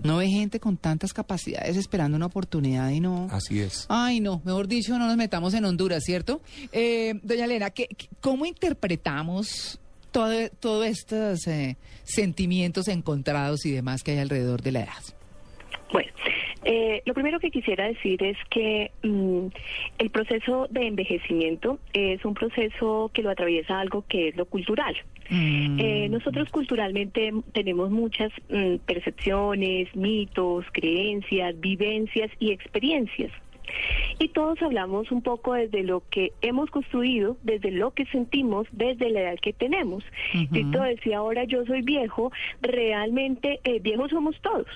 No 0.05 0.19
ve 0.19 0.29
gente 0.29 0.61
con 0.61 0.77
tantas 0.77 1.13
capacidades 1.15 1.77
esperando 1.77 2.17
una 2.17 2.27
oportunidad 2.27 2.91
y 2.91 3.01
no. 3.01 3.29
Así 3.31 3.61
es. 3.61 3.87
Ay, 3.89 4.21
no, 4.21 4.41
mejor 4.45 4.69
dicho, 4.69 4.99
no 4.99 5.07
nos 5.07 5.17
metamos 5.17 5.55
en 5.55 5.65
Honduras, 5.65 6.03
¿cierto? 6.05 6.43
Eh, 6.73 7.19
doña 7.23 7.45
Elena, 7.47 7.71
¿qué, 7.71 7.87
qué- 7.97 8.09
¿cómo 8.21 8.45
interpretamos 8.47 9.79
todo- 10.13 10.49
todos 10.61 10.87
estos 10.87 11.47
eh, 11.49 11.77
sentimientos 12.05 12.89
encontrados 12.89 13.67
y 13.67 13.73
demás 13.73 14.03
que 14.03 14.13
hay 14.13 14.19
alrededor 14.19 14.63
de 14.63 14.73
la 14.73 14.81
edad? 14.81 15.03
Bueno, 15.93 16.11
eh, 16.65 17.03
lo 17.05 17.13
primero 17.15 17.41
que 17.41 17.51
quisiera 17.51 17.87
decir 17.89 18.23
es 18.23 18.37
que 18.51 18.93
mm, 19.03 19.47
el 19.99 20.11
proceso 20.11 20.69
de 20.71 20.87
envejecimiento 20.87 21.79
es 21.93 22.25
un 22.25 22.35
proceso 22.35 23.11
que 23.13 23.23
lo 23.23 23.31
atraviesa 23.31 23.81
algo 23.81 24.05
que 24.09 24.29
es 24.29 24.37
lo 24.37 24.47
cultural. 24.47 24.95
Mm. 25.31 25.79
Eh, 25.81 26.09
nosotros 26.09 26.49
culturalmente 26.51 27.33
tenemos 27.53 27.91
muchas 27.91 28.31
mm, 28.49 28.77
percepciones, 28.87 29.95
mitos, 29.97 30.65
creencias, 30.73 31.59
vivencias 31.61 32.31
y 32.39 32.53
experiencias. 32.53 33.31
Y 34.19 34.29
todos 34.29 34.61
hablamos 34.63 35.11
un 35.11 35.23
poco 35.23 35.55
desde 35.55 35.83
lo 35.83 36.03
que 36.11 36.33
hemos 36.43 36.71
construido, 36.71 37.37
desde 37.43 37.71
lo 37.71 37.91
que 37.93 38.05
sentimos, 38.07 38.67
desde 38.73 39.11
la 39.11 39.21
edad 39.23 39.39
que 39.41 39.53
tenemos. 39.53 40.05
Tito 40.53 40.83
decía, 40.83 41.19
ahora 41.19 41.45
yo 41.45 41.65
soy 41.67 41.83
viejo, 41.83 42.31
realmente 42.61 43.61
eh, 43.65 43.81
viejos 43.81 44.11
somos 44.11 44.41
todos. 44.41 44.67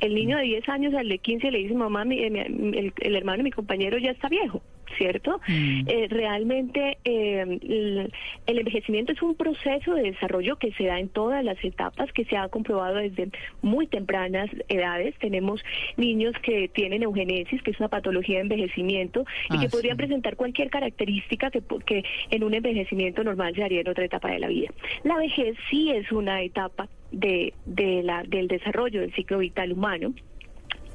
El 0.00 0.14
niño 0.14 0.36
de 0.38 0.44
10 0.44 0.68
años 0.68 0.94
al 0.94 1.08
de 1.08 1.18
15 1.18 1.50
le 1.50 1.58
dice, 1.58 1.74
mamá, 1.74 2.04
mi- 2.04 2.18
eh, 2.22 2.30
mi- 2.30 2.76
el, 2.78 2.92
el 3.00 3.16
hermano 3.16 3.38
de 3.38 3.44
mi 3.44 3.50
compañero 3.50 3.98
ya 3.98 4.10
está 4.10 4.28
viejo, 4.28 4.62
¿cierto? 4.96 5.40
Eh, 5.48 6.06
realmente 6.10 6.98
eh, 7.04 7.40
el, 7.62 8.12
el 8.46 8.58
envejecimiento 8.58 9.12
es 9.12 9.22
un 9.22 9.34
proceso 9.34 9.94
de 9.94 10.02
desarrollo 10.02 10.56
que 10.56 10.72
se 10.72 10.84
da 10.84 10.98
en 10.98 11.08
todas 11.08 11.44
las 11.44 11.62
etapas, 11.64 12.12
que 12.12 12.24
se 12.24 12.36
ha 12.36 12.48
comprobado 12.48 12.96
desde 12.96 13.30
muy 13.62 13.86
tempranas 13.86 14.48
edades. 14.68 15.14
Tenemos 15.18 15.62
niños 15.96 16.34
que 16.42 16.68
tienen 16.68 17.02
eugenesis, 17.02 17.62
que 17.62 17.70
es 17.70 17.78
una 17.80 17.88
patología 17.88 18.36
de 18.36 18.42
envejecimiento, 18.42 19.24
y 19.50 19.56
Ah, 19.56 19.60
que 19.60 19.68
podrían 19.68 19.96
sí. 19.96 20.04
presentar 20.04 20.36
cualquier 20.36 20.70
característica 20.70 21.50
que 21.50 22.04
en 22.30 22.44
un 22.44 22.54
envejecimiento 22.54 23.24
normal 23.24 23.54
se 23.54 23.64
haría 23.64 23.80
en 23.80 23.88
otra 23.88 24.04
etapa 24.04 24.30
de 24.30 24.38
la 24.38 24.48
vida. 24.48 24.68
La 25.04 25.16
vejez 25.16 25.56
sí 25.70 25.90
es 25.90 26.10
una 26.12 26.42
etapa 26.42 26.88
de, 27.12 27.54
de 27.64 28.02
la, 28.02 28.22
del 28.24 28.48
desarrollo 28.48 29.00
del 29.00 29.12
ciclo 29.14 29.38
vital 29.38 29.72
humano. 29.72 30.12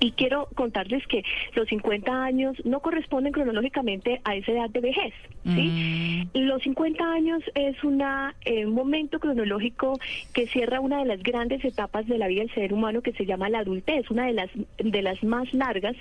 Y 0.04 0.12
quiero 0.12 0.50
contarles 0.56 1.08
que 1.08 1.24
los 1.56 1.66
50 1.70 2.26
años 2.26 2.58
no 2.66 2.82
corresponden 2.82 3.32
cronológicamente 3.32 4.20
a 4.26 4.36
esa 4.36 4.52
edad 4.52 4.70
de 4.70 4.82
vejez. 4.82 5.14
¿sí? 5.46 6.28
Los 6.34 6.62
50 6.64 7.02
años 7.10 7.42
es 7.56 7.82
una, 7.86 8.36
eh, 8.44 8.66
un 8.66 8.74
momento 8.74 9.22
cronológico 9.22 9.98
que 10.34 10.46
cierra 10.48 10.82
una 10.82 11.00
de 11.00 11.06
las 11.06 11.24
grandes 11.24 11.64
etapas 11.64 12.06
de 12.06 12.18
la 12.18 12.28
vida 12.28 12.42
del 12.42 12.54
ser 12.54 12.74
humano 12.74 13.02
que 13.02 13.14
se 13.14 13.26
llama 13.26 13.48
la 13.48 13.60
adultez, 13.60 14.12
una 14.12 14.26
de 14.26 14.34
las, 14.34 14.50
de 14.78 15.02
las 15.02 15.24
más 15.24 15.54
largas, 15.54 15.96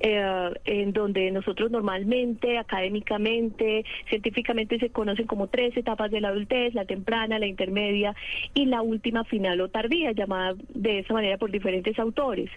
eh, 0.00 0.50
en 0.64 0.92
donde 0.92 1.30
nosotros 1.30 1.70
normalmente, 1.70 2.58
académicamente, 2.58 3.84
científicamente 4.08 4.78
se 4.78 4.90
conocen 4.90 5.26
como 5.26 5.48
tres 5.48 5.76
etapas 5.76 6.10
de 6.10 6.20
la 6.20 6.28
adultez, 6.28 6.74
la 6.74 6.84
temprana, 6.84 7.38
la 7.38 7.46
intermedia 7.46 8.14
y 8.54 8.66
la 8.66 8.82
última 8.82 9.24
final 9.24 9.60
o 9.60 9.68
tardía, 9.68 10.12
llamada 10.12 10.54
de 10.74 11.00
esa 11.00 11.14
manera 11.14 11.38
por 11.38 11.50
diferentes 11.50 11.98
autores. 11.98 12.50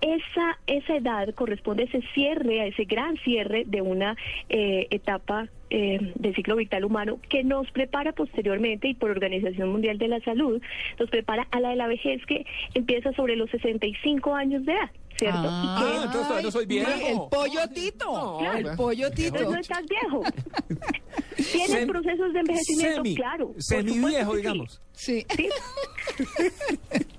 Esa, 0.00 0.58
esa 0.66 0.96
edad 0.96 1.34
corresponde 1.34 1.84
a 1.84 1.86
ese 1.86 2.02
cierre, 2.14 2.60
a 2.60 2.66
ese 2.66 2.84
gran 2.84 3.16
cierre 3.18 3.64
de 3.66 3.82
una 3.82 4.16
eh, 4.48 4.86
etapa 4.90 5.48
eh, 5.68 6.12
del 6.14 6.34
ciclo 6.36 6.54
vital 6.54 6.84
humano 6.84 7.18
que 7.28 7.42
nos 7.42 7.68
prepara 7.72 8.12
posteriormente 8.12 8.86
y 8.86 8.94
por 8.94 9.10
Organización 9.10 9.70
Mundial 9.70 9.98
de 9.98 10.06
la 10.06 10.20
Salud 10.20 10.62
nos 10.98 11.10
prepara 11.10 11.48
a 11.50 11.58
la 11.58 11.70
de 11.70 11.76
la 11.76 11.88
vejez 11.88 12.24
que 12.26 12.46
empieza 12.74 13.12
sobre 13.14 13.34
los 13.34 13.50
65 13.50 14.34
años 14.34 14.64
de 14.64 14.74
edad. 14.74 14.90
¿Cierto? 15.18 15.38
Ah, 15.44 16.00
entonces 16.04 16.22
todavía 16.28 16.42
no 16.42 16.50
soy 16.50 16.66
viejo. 16.66 16.90
El 16.90 17.18
pollo 17.30 17.68
Tito. 17.72 18.04
No, 18.12 18.52
el 18.52 18.62
claro. 18.62 18.76
pollo 18.76 19.06
entonces 19.06 19.32
Tito. 19.32 19.50
no 19.50 19.58
estás 19.58 19.82
viejo. 19.88 20.22
Tienes 21.36 21.70
Sem- 21.70 21.86
procesos 21.86 22.32
de 22.32 22.38
envejecimiento, 22.40 23.02
semi- 23.02 23.16
claro. 23.16 23.46
por 23.52 23.62
Semi 23.62 23.94
supuesto 23.94 24.08
viejo, 24.08 24.30
que 24.32 24.36
sí. 24.36 24.42
digamos. 24.42 24.80
Sí. 24.92 25.26
Sí. 25.36 25.48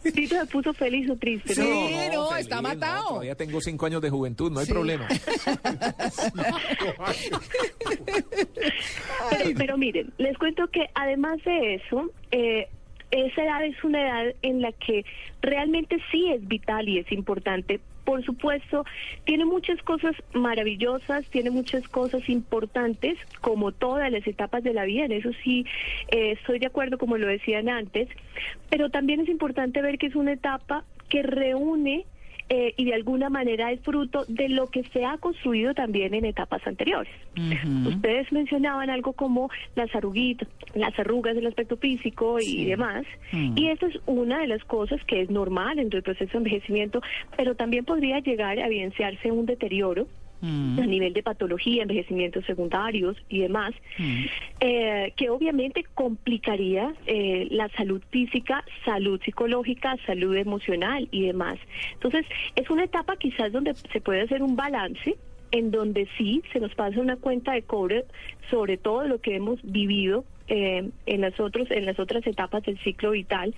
Tito 0.13 0.35
se 0.35 0.45
puso 0.47 0.73
feliz 0.73 1.09
o 1.09 1.15
triste. 1.17 1.53
Sí, 1.55 1.61
¿no? 1.61 2.13
no, 2.13 2.29
feliz, 2.29 2.41
está 2.45 2.61
matado. 2.61 3.07
todavía 3.09 3.35
tengo 3.35 3.59
cinco 3.61 3.85
años 3.87 4.01
de 4.01 4.09
juventud, 4.09 4.51
no 4.51 4.59
hay 4.59 4.65
Sí. 4.65 4.71
problema. 4.71 5.07
Pero, 9.29 9.49
pero 9.57 9.77
miren, 9.77 10.13
les 10.17 10.37
cuento 10.37 10.67
que 10.69 10.85
además 10.95 11.37
de 11.45 11.75
eso, 11.75 12.09
eh, 12.31 12.67
esa 13.11 13.43
edad 13.43 13.65
es 13.65 13.83
una 13.83 14.01
edad 14.01 14.35
en 14.41 14.61
la 14.61 14.71
que 14.71 15.05
realmente 15.41 15.97
sí 16.11 16.29
es 16.31 16.47
vital 16.47 16.89
y 16.89 16.99
es 16.99 17.11
importante. 17.11 17.79
Por 18.03 18.23
supuesto, 18.23 18.85
tiene 19.25 19.43
muchas 19.43 19.81
cosas 19.83 20.15
maravillosas, 20.33 21.25
tiene 21.25 21.49
muchas 21.49 21.87
cosas 21.89 22.29
importantes, 22.29 23.17
como 23.41 23.73
todas 23.73 24.09
las 24.11 24.25
etapas 24.25 24.63
de 24.63 24.73
la 24.73 24.85
vida, 24.85 25.05
en 25.05 25.11
eso 25.11 25.31
sí 25.43 25.65
eh, 26.09 26.31
estoy 26.31 26.59
de 26.59 26.67
acuerdo, 26.67 26.97
como 26.97 27.17
lo 27.17 27.27
decían 27.27 27.67
antes, 27.67 28.07
pero 28.69 28.89
también 28.89 29.19
es 29.19 29.29
importante 29.29 29.81
ver 29.81 29.97
que 29.97 30.07
es 30.07 30.15
una 30.15 30.33
etapa 30.33 30.85
que 31.09 31.21
reúne 31.21 32.05
eh, 32.49 32.73
y 32.77 32.85
de 32.85 32.93
alguna 32.93 33.29
manera 33.29 33.71
es 33.71 33.81
fruto 33.81 34.23
de 34.27 34.49
lo 34.49 34.67
que 34.67 34.83
se 34.93 35.03
ha 35.03 35.17
construido 35.17 35.73
también 35.73 36.13
en 36.13 36.25
etapas 36.25 36.65
anteriores. 36.65 37.11
Ustedes 37.85 38.31
mencionaban 38.31 38.89
algo 38.89 39.13
como 39.13 39.49
las 39.75 39.93
arruguitas, 39.93 40.47
las 40.73 40.97
arrugas 40.97 41.35
del 41.35 41.47
aspecto 41.47 41.77
físico 41.77 42.39
y 42.39 42.65
demás, 42.65 43.05
y 43.31 43.67
esa 43.67 43.87
es 43.87 43.99
una 44.05 44.39
de 44.39 44.47
las 44.47 44.63
cosas 44.63 45.03
que 45.05 45.21
es 45.21 45.29
normal 45.29 45.75
dentro 45.75 45.97
del 45.97 46.03
proceso 46.03 46.31
de 46.31 46.37
envejecimiento, 46.37 47.01
pero 47.35 47.55
también 47.55 47.85
podría 47.85 48.19
llegar 48.19 48.57
a 48.59 48.67
evidenciarse 48.67 49.31
un 49.31 49.45
deterioro 49.45 50.07
a 50.41 50.85
nivel 50.85 51.13
de 51.13 51.23
patología, 51.23 51.81
envejecimientos 51.81 52.45
secundarios 52.45 53.17
y 53.27 53.39
demás, 53.39 53.73
eh, 54.59 55.13
que 55.15 55.29
obviamente 55.29 55.85
complicaría 55.95 56.93
eh, 57.07 57.47
la 57.49 57.69
salud 57.69 58.01
física, 58.11 58.63
salud 58.85 59.19
psicológica, 59.23 59.95
salud 60.05 60.35
emocional 60.35 61.07
y 61.11 61.25
demás. 61.25 61.57
Entonces, 61.93 62.25
es 62.55 62.69
una 62.69 62.83
etapa 62.83 63.15
quizás 63.17 63.51
donde 63.51 63.73
se 63.73 64.01
puede 64.01 64.21
hacer 64.21 64.43
un 64.43 64.55
balance 64.55 65.17
en 65.51 65.71
donde 65.71 66.07
sí 66.17 66.43
se 66.51 66.59
nos 66.59 66.73
pasa 66.75 66.99
una 66.99 67.15
cuenta 67.15 67.53
de 67.53 67.61
cobre 67.61 68.05
sobre 68.49 68.77
todo 68.77 69.07
lo 69.07 69.21
que 69.21 69.35
hemos 69.35 69.59
vivido 69.63 70.25
eh, 70.49 70.89
en 71.05 71.21
las 71.21 71.37
otros 71.39 71.69
en 71.71 71.85
las 71.85 71.99
otras 71.99 72.25
etapas 72.25 72.63
del 72.63 72.79
ciclo 72.79 73.11
vital, 73.11 73.53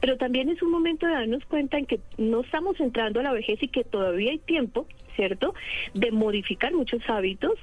pero 0.00 0.16
también 0.16 0.48
es 0.48 0.60
un 0.60 0.72
momento 0.72 1.06
de 1.06 1.12
darnos 1.12 1.44
cuenta 1.44 1.78
en 1.78 1.86
que 1.86 2.00
no 2.18 2.40
estamos 2.40 2.80
entrando 2.80 3.20
a 3.20 3.22
la 3.22 3.32
vejez 3.32 3.62
y 3.62 3.68
que 3.68 3.84
todavía 3.84 4.32
hay 4.32 4.38
tiempo, 4.38 4.86
¿cierto?, 5.16 5.54
de 5.94 6.10
modificar 6.10 6.72
muchos 6.72 7.02
hábitos, 7.08 7.54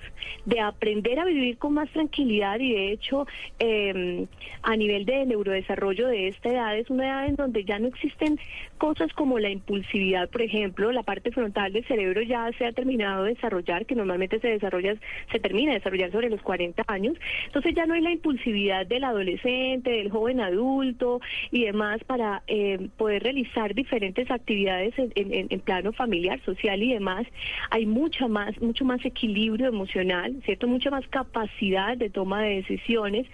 de 0.46 0.60
aprender 0.60 1.20
a 1.20 1.25
vivir 1.25 1.58
con 1.58 1.74
más 1.74 1.89
tranquilidad 1.91 2.60
y 2.60 2.74
de 2.74 2.91
hecho 2.91 3.25
eh, 3.60 4.25
a 4.63 4.75
nivel 4.75 5.06
de 5.06 5.25
neurodesarrollo 5.25 6.08
de 6.08 6.27
esta 6.29 6.50
edad 6.50 6.77
es 6.77 6.89
una 6.89 7.06
edad 7.08 7.25
en 7.27 7.36
donde 7.36 7.63
ya 7.63 7.79
no 7.79 7.88
existen 7.88 8.39
cosas 8.77 9.12
como 9.13 9.39
la 9.39 9.50
impulsividad, 9.50 10.29
por 10.29 10.41
ejemplo, 10.41 10.91
la 10.91 11.03
parte 11.03 11.32
frontal 11.32 11.74
del 11.74 11.86
cerebro 11.86 12.22
ya 12.22 12.50
se 12.58 12.65
ha 12.65 12.72
terminado 12.72 13.24
de 13.24 13.34
desarrollar, 13.34 13.86
que 13.86 13.96
normalmente 13.96 14.39
se 14.39 14.48
desarrolla, 14.50 14.96
se 15.32 15.39
termina 15.39 15.72
de 15.72 15.79
desarrollar 15.79 16.12
sobre 16.12 16.29
los 16.29 16.41
40 16.41 16.84
años, 16.88 17.15
entonces 17.46 17.74
ya 17.75 17.86
no 17.86 17.94
hay 17.94 18.01
la 18.01 18.12
impulsividad 18.12 18.86
del 18.86 19.03
adolescente, 19.03 19.89
del 19.91 20.10
joven 20.12 20.39
adulto 20.39 21.20
y 21.51 21.65
demás 21.65 22.03
para 22.06 22.44
eh, 22.48 22.89
poder 22.98 23.24
realizar 23.24 23.74
diferentes 23.75 24.29
actividades 24.32 24.94
en, 24.98 25.12
en- 25.15 25.48
en 25.50 25.60
plano 25.62 25.91
familiar, 25.94 26.39
social 26.46 26.82
y 26.82 26.94
demás. 26.94 27.25
Hay 27.72 27.86
mucha 27.86 28.27
más, 28.27 28.60
mucho 28.62 28.86
más 28.86 29.03
equilibrio 29.05 29.67
emocional, 29.67 30.36
¿cierto? 30.46 30.67
Mucha 30.67 30.89
más 30.89 31.05
capacidad 31.08 31.96
de 31.98 32.10
toma 32.10 32.41
de 32.43 32.55
decisiones, 32.58 33.27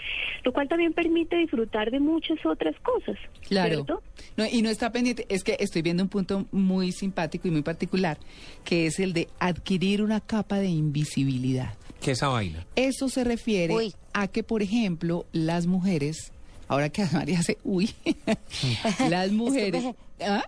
lo 0.44 0.54
cual 0.54 0.68
también 0.68 0.94
permite 0.94 1.38
disfrutar 1.38 1.92
de 1.92 2.00
muchas 2.00 2.38
otras 2.46 2.76
cosas, 2.82 3.18
Claro. 3.48 3.76
¿cierto? 3.76 4.04
No, 4.38 4.46
y 4.46 4.62
no 4.62 4.70
está 4.70 4.92
pendiente, 4.92 5.26
es 5.30 5.44
que 5.44 5.58
estoy 5.60 5.82
viendo 5.82 6.04
un 6.04 6.10
punto 6.10 6.46
muy 6.52 6.92
simpático 6.92 7.48
y 7.48 7.52
muy 7.52 7.62
particular, 7.62 8.18
que 8.64 8.86
es 8.88 9.00
el 9.00 9.14
de 9.14 9.28
adquirir 9.40 10.02
una 10.02 10.20
capa 10.22 10.58
de 10.60 10.68
invisibilidad. 10.70 11.74
¿Qué 12.02 12.12
esa 12.12 12.28
vaina? 12.28 12.66
Eso 12.76 13.10
se 13.10 13.24
refiere 13.24 13.74
Uy. 13.74 13.94
a 14.14 14.28
que, 14.28 14.44
por 14.44 14.62
ejemplo, 14.62 15.26
las 15.32 15.66
mujeres, 15.66 16.32
ahora 16.68 16.90
que 16.90 17.04
María 17.14 17.40
hace, 17.40 17.58
uy, 17.64 17.90
las 19.10 19.32
mujeres... 19.32 19.84
¿Ah? 20.22 20.46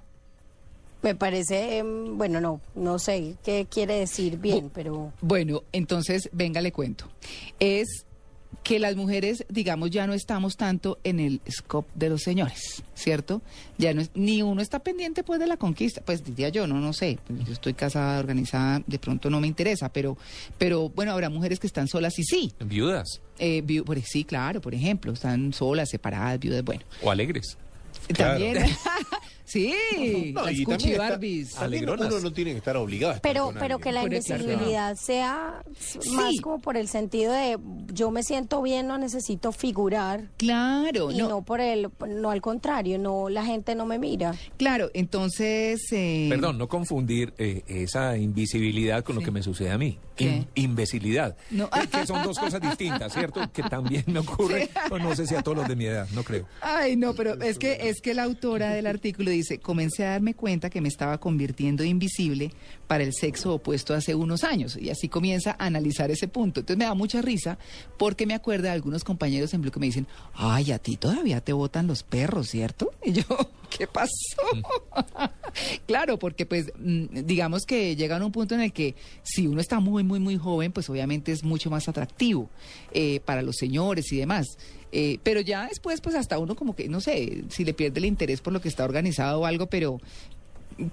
Me 1.01 1.15
parece, 1.15 1.77
em, 1.77 2.17
bueno, 2.17 2.41
no, 2.41 2.59
no 2.75 2.97
sé 2.99 3.35
qué 3.43 3.67
quiere 3.69 3.95
decir 3.99 4.37
bien, 4.37 4.69
pero 4.73 5.13
Bueno, 5.21 5.63
entonces, 5.71 6.29
venga, 6.33 6.59
le 6.61 6.71
cuento. 6.71 7.07
Es 7.59 7.87
que 8.63 8.79
las 8.79 8.95
mujeres, 8.95 9.45
digamos, 9.49 9.91
ya 9.91 10.07
no 10.07 10.13
estamos 10.13 10.55
tanto 10.57 10.99
en 11.03 11.19
el 11.19 11.39
scope 11.49 11.89
de 11.95 12.09
los 12.09 12.21
señores, 12.23 12.83
¿cierto? 12.95 13.41
Ya 13.77 13.93
no 13.93 14.01
es, 14.01 14.09
ni 14.15 14.41
uno 14.41 14.61
está 14.61 14.79
pendiente 14.79 15.23
pues 15.23 15.39
de 15.39 15.47
la 15.47 15.55
conquista, 15.57 16.01
pues 16.01 16.23
diría 16.25 16.49
yo, 16.49 16.65
no, 16.67 16.75
no 16.81 16.91
sé, 16.91 17.19
pues, 17.27 17.45
yo 17.45 17.53
estoy 17.53 17.73
casada, 17.75 18.19
organizada, 18.19 18.81
de 18.85 18.99
pronto 18.99 19.29
no 19.29 19.39
me 19.39 19.47
interesa, 19.47 19.89
pero, 19.89 20.17
pero 20.57 20.89
bueno, 20.89 21.11
habrá 21.13 21.29
mujeres 21.29 21.59
que 21.59 21.67
están 21.67 21.87
solas 21.87 22.17
y 22.19 22.23
sí, 22.23 22.51
Viudas 22.59 23.21
eh, 23.39 23.61
viu- 23.63 23.83
por- 23.85 24.01
sí, 24.01 24.23
claro, 24.25 24.59
por 24.59 24.73
ejemplo, 24.73 25.13
están 25.13 25.53
solas, 25.53 25.89
separadas, 25.89 26.39
viudas, 26.39 26.63
bueno, 26.63 26.81
o 27.03 27.11
alegres. 27.11 27.55
Claro. 28.13 28.39
también, 28.43 28.57
sí, 29.47 30.31
No, 30.33 30.43
las 30.43 30.53
y 30.53 30.65
también 30.65 30.65
cuchi 30.65 30.91
está- 30.91 31.09
Barbies. 31.09 31.55
uno 31.83 32.19
no 32.19 32.33
tiene 32.33 32.51
que 32.51 32.57
estar 32.57 32.77
obligado 32.77 33.13
a 33.13 33.15
estar 33.15 33.31
pero 33.33 33.49
pero 33.53 33.75
alguien. 33.75 33.79
que 33.81 33.91
la 33.91 34.03
invisibilidad 34.03 34.95
sea 34.95 35.63
más 36.11 36.31
Sí. 36.31 36.39
como 36.41 36.59
por 36.59 36.75
el 36.77 36.87
sentido 36.87 37.31
de 37.33 37.57
yo 37.93 38.11
me 38.11 38.23
siento 38.23 38.61
bien, 38.61 38.87
no 38.87 38.97
necesito 38.97 39.51
figurar 39.51 40.29
Claro, 40.37 41.11
y 41.11 41.17
no. 41.17 41.41
por 41.43 41.61
el 41.61 41.89
no 42.07 42.29
al 42.29 42.41
contrario, 42.41 42.99
no 42.99 43.29
la 43.29 43.45
gente 43.45 43.73
no 43.75 43.85
me 43.85 43.97
mira. 43.99 44.35
claro, 44.57 44.89
entonces... 44.93 45.81
eh, 45.91 46.27
Perdón, 46.29 46.57
no 46.57 46.67
confundir 46.67 47.33
eh, 47.37 47.63
esa 47.67 48.17
invisibilidad 48.17 49.03
con 49.03 49.15
lo 49.15 49.21
Sí. 49.21 49.25
que 49.25 49.31
me 49.31 49.43
sucede 49.43 49.71
a 49.71 49.77
mí. 49.77 49.97
¿Qué? 50.15 50.25
In- 50.25 50.47
imbecilidad. 50.55 51.37
No. 51.51 51.65
Eh, 51.65 51.87
que 51.91 52.05
son 52.07 52.23
dos 52.23 52.39
cosas 52.39 52.59
distintas, 52.59 53.13
¿cierto? 53.13 53.39
Que 53.53 53.61
también 53.63 54.03
me 54.07 54.19
ocurre, 54.19 54.67
pues 54.89 55.01
no 55.03 55.15
sé 55.15 55.27
si 55.27 55.35
a 55.35 55.43
todos 55.43 55.57
los 55.57 55.67
de 55.67 55.75
mi 55.75 55.85
edad, 55.85 56.07
no 56.13 56.23
creo. 56.23 56.45
Ay, 56.61 56.95
no, 56.95 57.13
pero 57.13 57.39
es 57.41 57.59
que 57.59 57.87
es 57.89 58.01
que 58.01 58.13
la 58.15 58.23
autora 58.23 58.71
del 58.71 58.87
artículo 58.87 59.29
dice, 59.37 59.59
comencé 59.59 60.05
a 60.05 60.11
darme 60.11 60.33
cuenta 60.33 60.69
que 60.69 60.81
me 60.81 60.87
estaba 60.87 61.17
convirtiendo 61.19 61.83
invisible 61.83 62.51
para 62.87 63.03
el 63.03 63.13
sexo 63.13 63.53
opuesto 63.53 63.93
hace 63.93 64.15
unos 64.15 64.43
años. 64.43 64.77
Y 64.79 64.89
así 64.89 65.09
comienza 65.09 65.55
a 65.57 65.65
analizar 65.65 66.11
ese 66.11 66.27
punto. 66.27 66.59
Entonces 66.59 66.77
me 66.77 66.85
da 66.85 66.93
mucha 66.93 67.21
risa 67.21 67.57
porque 67.97 68.25
me 68.25 68.33
acuerda 68.33 68.69
de 68.69 68.75
algunos 68.75 69.03
compañeros 69.03 69.53
en 69.53 69.61
Blue 69.61 69.71
que 69.71 69.79
me 69.79 69.87
dicen, 69.87 70.07
ay, 70.33 70.71
a 70.71 70.79
ti 70.79 70.97
todavía 70.97 71.41
te 71.41 71.53
botan 71.53 71.87
los 71.87 72.03
perros, 72.03 72.49
¿cierto? 72.49 72.91
Y 73.03 73.13
yo, 73.13 73.23
¿qué 73.69 73.87
pasó? 73.87 74.11
claro, 75.85 76.19
porque 76.19 76.45
pues 76.45 76.71
mm, 76.77 77.25
digamos 77.25 77.65
que 77.65 77.95
llegan 77.95 78.21
a 78.21 78.25
un 78.25 78.31
punto 78.31 78.55
en 78.55 78.61
el 78.61 78.73
que 78.73 78.95
si 79.23 79.47
uno 79.47 79.61
está 79.61 79.79
muy, 79.79 80.03
muy, 80.03 80.19
muy 80.19 80.37
joven, 80.37 80.71
pues 80.71 80.89
obviamente 80.89 81.31
es 81.31 81.43
mucho 81.43 81.69
más 81.69 81.87
atractivo 81.87 82.49
eh, 82.91 83.19
para 83.25 83.41
los 83.41 83.55
señores 83.55 84.11
y 84.11 84.17
demás. 84.17 84.57
Eh, 84.91 85.19
pero 85.23 85.41
ya 85.41 85.67
después, 85.67 86.01
pues 86.01 86.15
hasta 86.15 86.39
uno 86.39 86.55
como 86.55 86.75
que, 86.75 86.87
no 86.87 87.01
sé, 87.01 87.43
si 87.49 87.65
le 87.65 87.73
pierde 87.73 87.99
el 87.99 88.05
interés 88.05 88.41
por 88.41 88.53
lo 88.53 88.61
que 88.61 88.69
está 88.69 88.85
organizado 88.85 89.41
o 89.41 89.45
algo, 89.45 89.67
pero, 89.67 89.99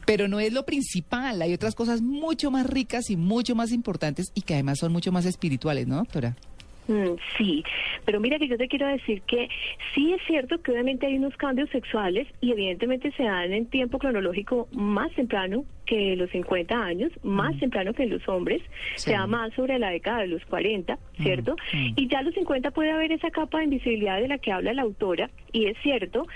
pero 0.04 0.28
no 0.28 0.40
es 0.40 0.52
lo 0.52 0.64
principal. 0.64 1.40
Hay 1.42 1.54
otras 1.54 1.75
cosas 1.75 2.02
mucho 2.02 2.50
más 2.50 2.66
ricas 2.66 3.11
y 3.11 3.16
mucho 3.16 3.54
más 3.54 3.71
importantes 3.73 4.26
y 4.35 4.42
que 4.42 4.54
además 4.54 4.78
son 4.78 4.92
mucho 4.92 5.12
más 5.12 5.25
espirituales, 5.26 5.87
¿no, 5.87 5.97
doctora? 5.97 6.37
Mm, 6.87 7.17
Sí, 7.38 7.64
pero 8.05 8.21
mira 8.21 8.38
que 8.38 8.49
yo 8.49 8.59
te 8.59 8.69
quiero 8.69 8.87
decir 8.87 9.23
que 9.23 9.49
sí 9.95 10.12
es 10.12 10.21
cierto 10.26 10.61
que 10.61 10.73
obviamente 10.73 11.07
hay 11.07 11.17
unos 11.17 11.35
cambios 11.37 11.71
sexuales 11.71 12.29
y 12.41 12.53
evidentemente 12.53 13.11
se 13.12 13.23
dan 13.25 13.53
en 13.53 13.67
tiempo 13.67 13.99
cronológico 13.99 14.69
más 14.73 15.11
temprano 15.12 15.64
que 15.87 16.17
los 16.17 16.31
50 16.31 16.75
años, 16.75 17.12
más 17.23 17.59
temprano 17.59 17.93
que 17.95 18.05
en 18.05 18.11
los 18.11 18.29
hombres, 18.29 18.62
Sí. 18.97 19.11
se 19.11 19.12
da 19.12 19.26
más 19.26 19.53
sobre 19.55 19.79
la 19.79 19.91
década 19.91 20.21
de 20.21 20.29
los 20.29 20.45
40, 20.47 20.99
¿cierto? 21.23 21.57
Y 21.73 22.09
ya 22.09 22.21
a 22.21 22.23
los 22.23 22.35
50 22.35 22.71
puede 22.71 22.91
haber 22.91 23.12
esa 23.12 23.31
capa 23.31 23.59
de 23.59 23.64
invisibilidad 23.64 24.21
de 24.21 24.29
la 24.29 24.38
que 24.38 24.53
habla 24.53 24.73
la 24.73 24.83
autora, 24.83 25.31
y 25.53 25.67
es 25.67 25.76
cierto, 25.83 26.26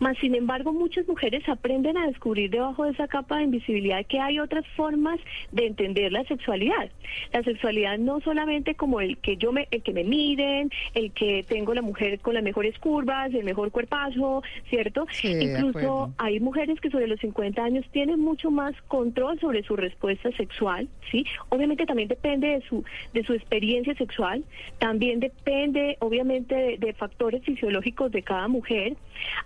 más 0.00 0.16
sin 0.18 0.34
embargo 0.34 0.72
muchas 0.72 1.06
mujeres 1.08 1.48
aprenden 1.48 1.96
a 1.96 2.06
descubrir 2.06 2.50
debajo 2.50 2.84
de 2.84 2.92
esa 2.92 3.08
capa 3.08 3.38
de 3.38 3.44
invisibilidad 3.44 4.04
que 4.06 4.20
hay 4.20 4.38
otras 4.38 4.64
formas 4.76 5.18
de 5.52 5.66
entender 5.66 6.12
la 6.12 6.24
sexualidad. 6.24 6.90
La 7.32 7.42
sexualidad 7.42 7.98
no 7.98 8.20
solamente 8.20 8.74
como 8.74 9.00
el 9.00 9.18
que 9.18 9.36
yo 9.36 9.52
me, 9.52 9.66
el 9.70 9.82
que 9.82 9.92
me 9.92 10.04
miren, 10.04 10.70
el 10.94 11.12
que 11.12 11.44
tengo 11.48 11.74
la 11.74 11.82
mujer 11.82 12.20
con 12.20 12.34
las 12.34 12.42
mejores 12.42 12.78
curvas, 12.78 13.32
el 13.34 13.44
mejor 13.44 13.70
cuerpazo, 13.70 14.42
¿cierto? 14.68 15.06
Sí, 15.10 15.28
Incluso 15.40 16.12
hay 16.18 16.40
mujeres 16.40 16.80
que 16.80 16.90
sobre 16.90 17.06
los 17.06 17.18
50 17.20 17.62
años 17.64 17.84
tienen 17.92 18.20
mucho 18.20 18.50
más 18.50 18.74
control 18.98 19.38
sobre 19.38 19.62
su 19.62 19.76
respuesta 19.76 20.28
sexual, 20.32 20.88
¿sí? 21.08 21.24
Obviamente 21.50 21.86
también 21.86 22.08
depende 22.08 22.48
de 22.48 22.60
su 22.62 22.84
de 23.14 23.22
su 23.22 23.32
experiencia 23.32 23.94
sexual, 23.94 24.42
también 24.80 25.20
depende 25.20 25.96
obviamente 26.00 26.54
de, 26.54 26.78
de 26.78 26.92
factores 26.94 27.44
fisiológicos 27.44 28.10
de 28.10 28.22
cada 28.22 28.48
mujer. 28.48 28.96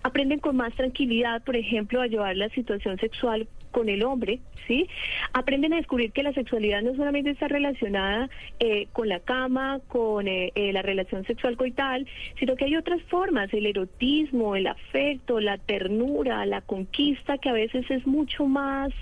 Aprenden 0.01 0.39
con 0.39 0.55
más 0.55 0.73
tranquilidad, 0.73 1.43
por 1.43 1.55
ejemplo, 1.55 2.01
a 2.01 2.07
llevar 2.07 2.35
la 2.35 2.49
situación 2.49 2.97
sexual 2.97 3.47
con 3.73 3.89
el 3.89 4.03
hombre, 4.03 4.39
¿sí? 4.67 4.87
Aprenden 5.33 5.73
a 5.73 5.77
descubrir 5.77 6.13
que 6.13 6.23
la 6.23 6.31
sexualidad 6.31 6.81
no 6.81 6.95
solamente 6.95 7.31
está 7.31 7.47
relacionada 7.47 8.29
eh, 8.59 8.87
con 8.93 9.09
la 9.09 9.19
cama, 9.19 9.81
con 9.87 10.27
eh, 10.27 10.51
eh, 10.55 10.71
la 10.71 10.81
relación 10.81 11.25
sexual 11.25 11.57
coital, 11.57 12.07
sino 12.39 12.55
que 12.55 12.65
hay 12.65 12.77
otras 12.77 13.01
formas, 13.03 13.53
el 13.53 13.65
erotismo, 13.65 14.55
el 14.55 14.67
afecto, 14.67 15.39
la 15.39 15.57
ternura, 15.57 16.45
la 16.45 16.61
conquista, 16.61 17.37
que 17.39 17.49
a 17.49 17.53
veces 17.53 17.89
es 17.89 18.05
mucho 18.07 18.45
más 18.45 18.93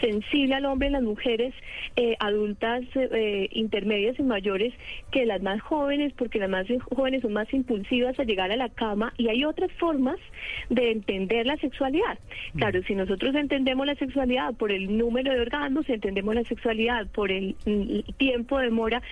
sensible 0.00 0.54
al 0.54 0.66
hombre 0.66 0.88
en 0.88 0.92
las 0.92 1.02
mujeres 1.02 1.54
eh, 1.96 2.16
adultas, 2.20 2.82
eh, 2.94 3.48
intermedias 3.52 4.18
y 4.18 4.22
mayores 4.22 4.74
que 5.10 5.26
las 5.26 5.42
más 5.42 5.60
jóvenes, 5.62 6.12
porque 6.16 6.38
las 6.38 6.50
más 6.50 6.66
jóvenes 6.94 7.22
son 7.22 7.32
más 7.32 7.52
impulsivas 7.52 8.18
a 8.18 8.24
llegar 8.24 8.52
a 8.52 8.56
la 8.56 8.68
cama 8.68 9.12
y 9.16 9.28
hay 9.28 9.44
otras 9.44 9.72
formas 9.72 10.16
de 10.68 10.90
entender 10.90 11.46
la 11.46 11.56
sexualidad. 11.56 12.18
Claro, 12.56 12.82
si 12.82 12.94
nosotros 12.94 13.34
entendemos 13.34 13.86
la 13.86 13.94
sexualidad 13.94 14.17
por 14.58 14.72
el 14.72 14.96
número 14.96 15.32
de 15.32 15.40
orgasmos, 15.40 15.86
si 15.86 15.92
entendemos 15.92 16.34
la 16.34 16.44
sexualidad 16.44 17.06
por 17.08 17.30
el, 17.30 17.54
mm, 17.64 18.12
tiempo 18.16 18.58
de 18.58 18.70
mora, 18.70 19.02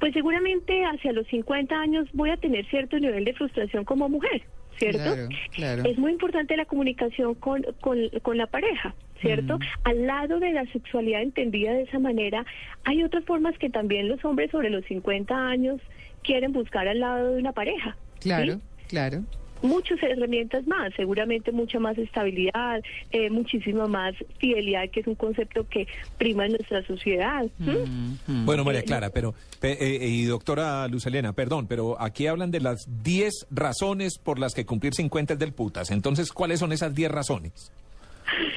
pues 0.00 0.12
seguramente 0.12 0.84
hacia 0.84 1.12
los 1.12 1.26
50 1.28 1.74
años 1.74 2.08
voy 2.12 2.30
a 2.30 2.36
tener 2.36 2.66
cierto 2.66 2.98
nivel 2.98 3.24
de 3.24 3.34
frustración 3.34 3.84
como 3.84 4.08
mujer. 4.08 4.42
¿Cierto? 4.78 4.98
Claro, 4.98 5.28
claro. 5.52 5.82
Es 5.86 5.96
muy 5.96 6.12
importante 6.12 6.54
la 6.54 6.66
comunicación 6.66 7.34
con, 7.34 7.62
con, 7.80 7.98
con 8.20 8.36
la 8.36 8.46
pareja, 8.46 8.94
¿cierto? 9.22 9.58
Al 9.84 10.06
lado 10.06 10.38
de 10.38 10.52
la 10.52 10.66
sexualidad 10.66 11.22
entendida 11.22 11.72
de 11.72 11.84
esa 11.84 11.98
manera, 11.98 12.44
hay 12.84 13.02
otras 13.02 13.24
formas 13.24 13.56
que 13.56 13.70
también 13.70 14.06
los 14.06 14.22
hombres 14.22 14.50
sobre 14.50 14.68
los 14.68 14.84
50 14.84 15.34
años 15.34 15.80
quieren 16.22 16.52
buscar 16.52 16.86
al 16.88 17.00
lado 17.00 17.32
de 17.32 17.40
una 17.40 17.52
pareja. 17.52 17.96
¿sí? 18.18 18.28
Claro, 18.28 18.60
claro. 18.88 19.24
Muchas 19.62 20.02
herramientas 20.02 20.66
más, 20.66 20.92
seguramente 20.96 21.52
mucha 21.52 21.78
más 21.78 21.96
estabilidad, 21.98 22.80
eh, 23.10 23.30
muchísima 23.30 23.86
más 23.86 24.14
fidelidad, 24.38 24.88
que 24.90 25.00
es 25.00 25.06
un 25.06 25.14
concepto 25.14 25.66
que 25.68 25.86
prima 26.18 26.46
en 26.46 26.52
nuestra 26.52 26.86
sociedad. 26.86 27.44
¿Mm? 27.58 28.44
Bueno, 28.44 28.64
María 28.64 28.82
Clara, 28.82 29.10
pero 29.10 29.34
pe- 29.60 29.72
eh, 29.72 30.04
eh, 30.04 30.08
y 30.08 30.24
doctora 30.24 30.86
Luz 30.88 31.06
Elena, 31.06 31.32
perdón, 31.32 31.66
pero 31.66 32.00
aquí 32.00 32.26
hablan 32.26 32.50
de 32.50 32.60
las 32.60 32.86
10 33.02 33.46
razones 33.50 34.18
por 34.18 34.38
las 34.38 34.54
que 34.54 34.64
cumplir 34.66 34.94
50 34.94 35.34
es 35.34 35.38
del 35.38 35.52
putas. 35.52 35.90
Entonces, 35.90 36.32
¿cuáles 36.32 36.60
son 36.60 36.72
esas 36.72 36.94
10 36.94 37.10
razones? 37.10 37.72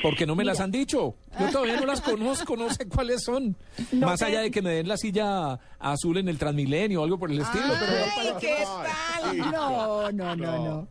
Porque 0.01 0.25
no 0.25 0.35
me 0.35 0.43
las 0.45 0.59
han 0.59 0.71
dicho. 0.71 1.15
Yo 1.39 1.49
todavía 1.51 1.79
no 1.79 1.85
las 1.85 2.01
conozco, 2.01 2.55
no 2.55 2.73
sé 2.73 2.87
cuáles 2.87 3.23
son. 3.23 3.55
No 3.91 4.07
Más 4.07 4.21
allá 4.21 4.41
de 4.41 4.51
que 4.51 4.61
me 4.61 4.71
den 4.71 4.87
la 4.87 4.97
silla 4.97 5.59
azul 5.79 6.17
en 6.17 6.29
el 6.29 6.37
Transmilenio 6.37 7.01
o 7.01 7.03
algo 7.03 7.17
por 7.19 7.31
el 7.31 7.39
estilo. 7.39 7.73
pero 7.79 7.91
Ay, 8.17 8.33
¿qué 8.39 8.55
tal? 8.63 9.51
No, 9.51 10.11
no, 10.11 10.35
no, 10.35 10.65
no. 10.65 10.87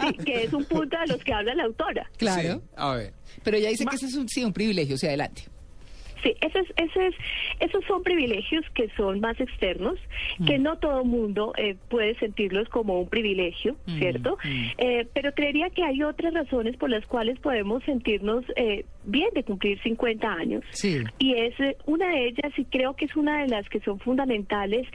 Sí, 0.00 0.12
que 0.24 0.44
es 0.44 0.52
un 0.52 0.64
punto 0.64 0.96
de 0.98 1.06
los 1.08 1.22
que 1.24 1.32
habla 1.32 1.54
la 1.54 1.64
autora. 1.64 2.10
Claro. 2.16 2.54
Sí, 2.54 2.60
a 2.76 2.94
ver. 2.94 3.14
Pero 3.42 3.56
ella 3.56 3.70
dice 3.70 3.84
que 3.86 3.96
ese 3.96 4.06
es 4.06 4.14
un, 4.14 4.28
sí, 4.28 4.44
un 4.44 4.52
privilegio, 4.52 4.94
o 4.94 4.98
sea, 4.98 5.10
adelante. 5.10 5.44
Sí, 6.22 6.34
ese 6.40 6.58
es, 6.58 6.72
ese 6.76 7.06
es, 7.08 7.14
esos 7.60 7.84
son 7.86 8.02
privilegios 8.02 8.64
que 8.74 8.88
son 8.96 9.20
más 9.20 9.40
externos, 9.40 9.98
que 10.46 10.58
no 10.58 10.78
todo 10.78 11.04
mundo 11.04 11.52
eh, 11.56 11.76
puede 11.88 12.14
sentirlos 12.18 12.68
como 12.68 13.00
un 13.00 13.08
privilegio, 13.08 13.76
¿cierto? 13.98 14.36
Eh, 14.78 15.06
pero 15.14 15.32
creería 15.32 15.70
que 15.70 15.82
hay 15.82 16.02
otras 16.02 16.34
razones 16.34 16.76
por 16.76 16.90
las 16.90 17.06
cuales 17.06 17.38
podemos 17.40 17.82
sentirnos 17.84 18.44
eh, 18.56 18.84
bien 19.04 19.28
de 19.34 19.44
cumplir 19.44 19.80
50 19.82 20.26
años. 20.26 20.64
Sí. 20.70 21.02
Y 21.18 21.34
es 21.34 21.58
eh, 21.60 21.76
una 21.86 22.08
de 22.08 22.26
ellas, 22.26 22.52
y 22.56 22.64
creo 22.64 22.94
que 22.94 23.06
es 23.06 23.16
una 23.16 23.42
de 23.42 23.48
las 23.48 23.68
que 23.68 23.80
son 23.80 23.98
fundamentales, 23.98 24.86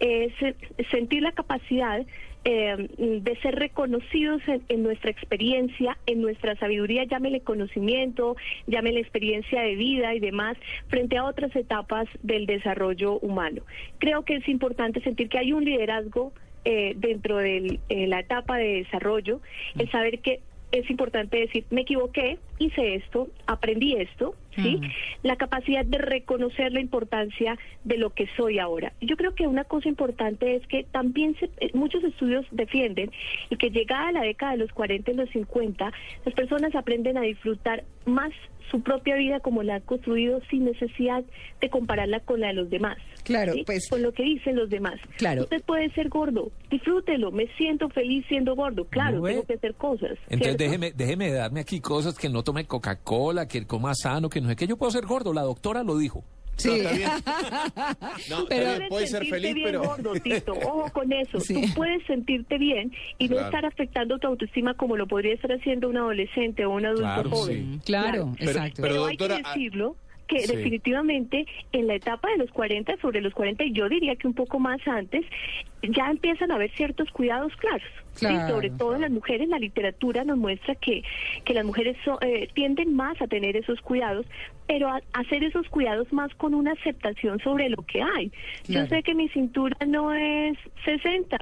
es 0.00 0.32
eh, 0.42 0.54
sentir 0.90 1.22
la 1.22 1.32
capacidad 1.32 2.04
eh, 2.46 2.88
de 2.98 3.36
ser 3.40 3.54
reconocidos 3.54 4.42
en, 4.46 4.62
en 4.68 4.82
nuestra 4.82 5.10
experiencia, 5.10 5.96
en 6.06 6.20
nuestra 6.20 6.54
sabiduría, 6.56 7.04
llámele 7.04 7.40
conocimiento, 7.40 8.36
llámele 8.66 9.00
experiencia 9.00 9.62
de 9.62 9.74
vida 9.76 10.14
y 10.14 10.20
demás, 10.20 10.58
frente 10.88 11.16
a 11.16 11.24
otras 11.24 11.56
etapas 11.56 12.06
del 12.22 12.44
desarrollo 12.44 13.18
humano. 13.20 13.62
Creo 13.98 14.24
que 14.24 14.36
es 14.36 14.48
importante 14.48 15.00
sentir 15.00 15.30
que 15.30 15.38
hay 15.38 15.52
un 15.54 15.64
liderazgo 15.64 16.32
eh, 16.66 16.92
dentro 16.96 17.38
de 17.38 17.78
la 17.88 18.20
etapa 18.20 18.58
de 18.58 18.84
desarrollo, 18.84 19.40
el 19.78 19.90
saber 19.90 20.18
que 20.20 20.40
es 20.78 20.90
importante 20.90 21.38
decir, 21.38 21.64
me 21.70 21.82
equivoqué, 21.82 22.38
hice 22.58 22.96
esto, 22.96 23.28
aprendí 23.46 23.94
esto, 23.96 24.34
¿sí? 24.56 24.80
La 25.22 25.36
capacidad 25.36 25.84
de 25.84 25.98
reconocer 25.98 26.72
la 26.72 26.80
importancia 26.80 27.58
de 27.84 27.98
lo 27.98 28.10
que 28.10 28.26
soy 28.36 28.58
ahora. 28.58 28.92
Yo 29.00 29.16
creo 29.16 29.34
que 29.34 29.46
una 29.46 29.64
cosa 29.64 29.88
importante 29.88 30.56
es 30.56 30.66
que 30.66 30.84
también 30.84 31.36
se- 31.38 31.50
eh, 31.60 31.70
muchos 31.74 32.02
estudios 32.04 32.44
defienden 32.50 33.10
y 33.50 33.56
que 33.56 33.70
llegada 33.70 34.08
a 34.08 34.12
la 34.12 34.22
década 34.22 34.52
de 34.52 34.58
los 34.58 34.72
40 34.72 35.10
y 35.10 35.14
los 35.14 35.30
50, 35.30 35.92
las 36.24 36.34
personas 36.34 36.74
aprenden 36.74 37.16
a 37.18 37.22
disfrutar 37.22 37.84
más 38.06 38.32
su 38.70 38.82
propia 38.82 39.14
vida 39.16 39.40
como 39.40 39.62
la 39.62 39.76
han 39.76 39.82
construido 39.82 40.40
sin 40.50 40.64
necesidad 40.64 41.22
de 41.60 41.68
compararla 41.70 42.20
con 42.20 42.40
la 42.40 42.48
de 42.48 42.54
los 42.54 42.70
demás. 42.70 42.96
Claro, 43.22 43.52
¿sí? 43.52 43.62
pues- 43.64 43.88
Con 43.90 44.02
lo 44.02 44.12
que 44.12 44.22
dicen 44.22 44.56
los 44.56 44.70
demás. 44.70 44.94
Claro. 45.18 45.42
Usted 45.42 45.62
puede 45.64 45.90
ser 45.90 46.08
gordo, 46.08 46.50
disfrútelo, 46.70 47.30
me 47.30 47.46
siento 47.58 47.88
feliz 47.90 48.24
siendo 48.26 48.54
gordo. 48.56 48.86
Claro, 48.86 49.22
tengo 49.22 49.42
que 49.44 49.54
hacer 49.54 49.74
cosas. 49.74 50.12
Entonces 50.28 50.38
¿cierto? 50.56 50.64
déjeme, 50.64 50.92
déjeme 50.92 51.30
darme 51.30 51.60
aquí 51.60 51.80
cosas 51.80 52.18
que 52.18 52.28
no 52.30 52.42
tome 52.42 52.64
Coca-Cola, 52.66 53.46
que 53.46 53.66
coma 53.66 53.94
sano, 53.94 54.28
que 54.30 54.40
no 54.44 54.50
sé 54.50 54.56
qué. 54.56 54.66
Yo 54.66 54.76
puedo 54.76 54.92
ser 54.92 55.06
gordo, 55.06 55.32
la 55.32 55.42
doctora 55.42 55.82
lo 55.82 55.96
dijo. 55.98 56.22
Sí. 56.56 56.68
No, 56.68 56.74
está 56.76 56.92
bien. 56.92 57.10
No, 58.30 58.46
Pero- 58.48 58.62
está 58.66 58.78
bien, 58.78 58.88
puede 58.88 59.06
ser 59.08 59.26
feliz, 59.26 59.54
bien 59.54 59.66
pero... 59.66 59.82
gordo, 59.82 60.12
Tito. 60.22 60.52
Ojo 60.52 60.88
con 60.92 61.12
eso. 61.12 61.40
Sí. 61.40 61.54
Tú 61.54 61.74
puedes 61.74 62.06
sentirte 62.06 62.58
bien 62.58 62.92
y 63.18 63.24
no 63.28 63.34
Claro. 63.36 63.46
estar 63.46 63.66
afectando 63.66 64.18
tu 64.18 64.28
autoestima 64.28 64.74
como 64.74 64.96
lo 64.96 65.06
podría 65.08 65.34
estar 65.34 65.50
haciendo 65.50 65.88
un 65.88 65.96
adolescente 65.96 66.64
o 66.64 66.70
un 66.70 66.86
adulto 66.86 67.02
Claro, 67.02 67.30
joven. 67.30 67.80
Claro, 67.84 68.32
Pero- 68.38 68.50
exacto. 68.50 68.82
pero- 68.82 68.94
Pero, 68.94 69.06
hay 69.06 69.16
doctora, 69.16 69.36
que 69.36 69.42
ah, 69.46 69.52
decirlo 69.54 69.96
que 70.28 70.38
sí. 70.40 70.56
definitivamente 70.56 71.44
en 71.72 71.86
la 71.86 71.96
etapa 71.96 72.28
de 72.30 72.38
los 72.38 72.50
40, 72.52 72.96
sobre 73.02 73.20
los 73.20 73.34
40, 73.34 73.64
y 73.64 73.72
yo 73.72 73.88
diría 73.88 74.14
que 74.16 74.26
un 74.26 74.32
poco 74.34 74.58
más 74.58 74.78
antes, 74.86 75.22
ya 75.82 76.06
empiezan 76.10 76.50
a 76.50 76.54
haber 76.54 76.70
ciertos 76.76 77.10
cuidados 77.10 77.52
claros. 77.56 77.82
¿Sí? 78.14 78.26
Sobre 78.48 78.70
todo 78.70 78.94
en 78.94 79.02
las 79.02 79.10
mujeres, 79.10 79.48
la 79.48 79.58
literatura 79.58 80.24
nos 80.24 80.38
muestra 80.38 80.74
que, 80.76 81.02
que 81.44 81.54
las 81.54 81.64
mujeres 81.64 81.96
so- 82.04 82.20
eh, 82.22 82.48
tienden 82.54 82.94
más 82.94 83.20
a 83.20 83.26
tener 83.26 83.56
esos 83.56 83.80
cuidados, 83.80 84.26
pero 84.66 84.88
a, 84.88 84.96
a 85.12 85.20
hacer 85.20 85.44
esos 85.44 85.68
cuidados 85.68 86.10
más 86.12 86.34
con 86.36 86.54
una 86.54 86.72
aceptación 86.72 87.38
sobre 87.40 87.68
lo 87.68 87.82
que 87.82 88.00
hay. 88.02 88.30
Claro. 88.66 88.86
Yo 88.88 88.96
sé 88.96 89.02
que 89.02 89.14
mi 89.14 89.28
cintura 89.28 89.76
no 89.86 90.14
es 90.14 90.56
60, 90.84 91.36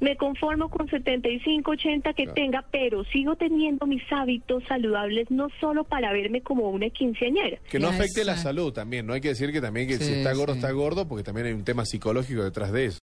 me 0.00 0.16
conformo 0.16 0.68
con 0.68 0.88
75, 0.88 1.70
80 1.70 2.12
que 2.12 2.26
tenga, 2.28 2.64
pero 2.70 3.04
sigo 3.04 3.36
teniendo 3.36 3.86
mis 3.86 4.02
hábitos 4.10 4.62
saludables 4.64 5.30
no 5.30 5.48
solo 5.60 5.84
para 5.84 6.12
verme 6.12 6.42
como 6.42 6.68
una 6.70 6.90
quinceañera. 6.90 7.58
Que 7.70 7.78
no 7.78 7.88
afecte 7.88 8.24
la 8.24 8.36
salud 8.36 8.72
también, 8.72 9.06
no 9.06 9.12
hay 9.14 9.20
que 9.20 9.28
decir 9.28 9.52
que 9.52 9.60
también 9.60 9.88
que 9.88 9.96
Sí, 9.96 10.04
si 10.04 10.12
está 10.14 10.32
gordo 10.34 10.52
sí. 10.54 10.58
está 10.60 10.70
gordo, 10.72 11.08
porque 11.08 11.24
también 11.24 11.46
hay 11.46 11.52
un 11.54 11.64
tema 11.64 11.84
psicológico 11.86 12.44
detrás 12.44 12.72
de 12.72 12.86
eso. 12.86 12.94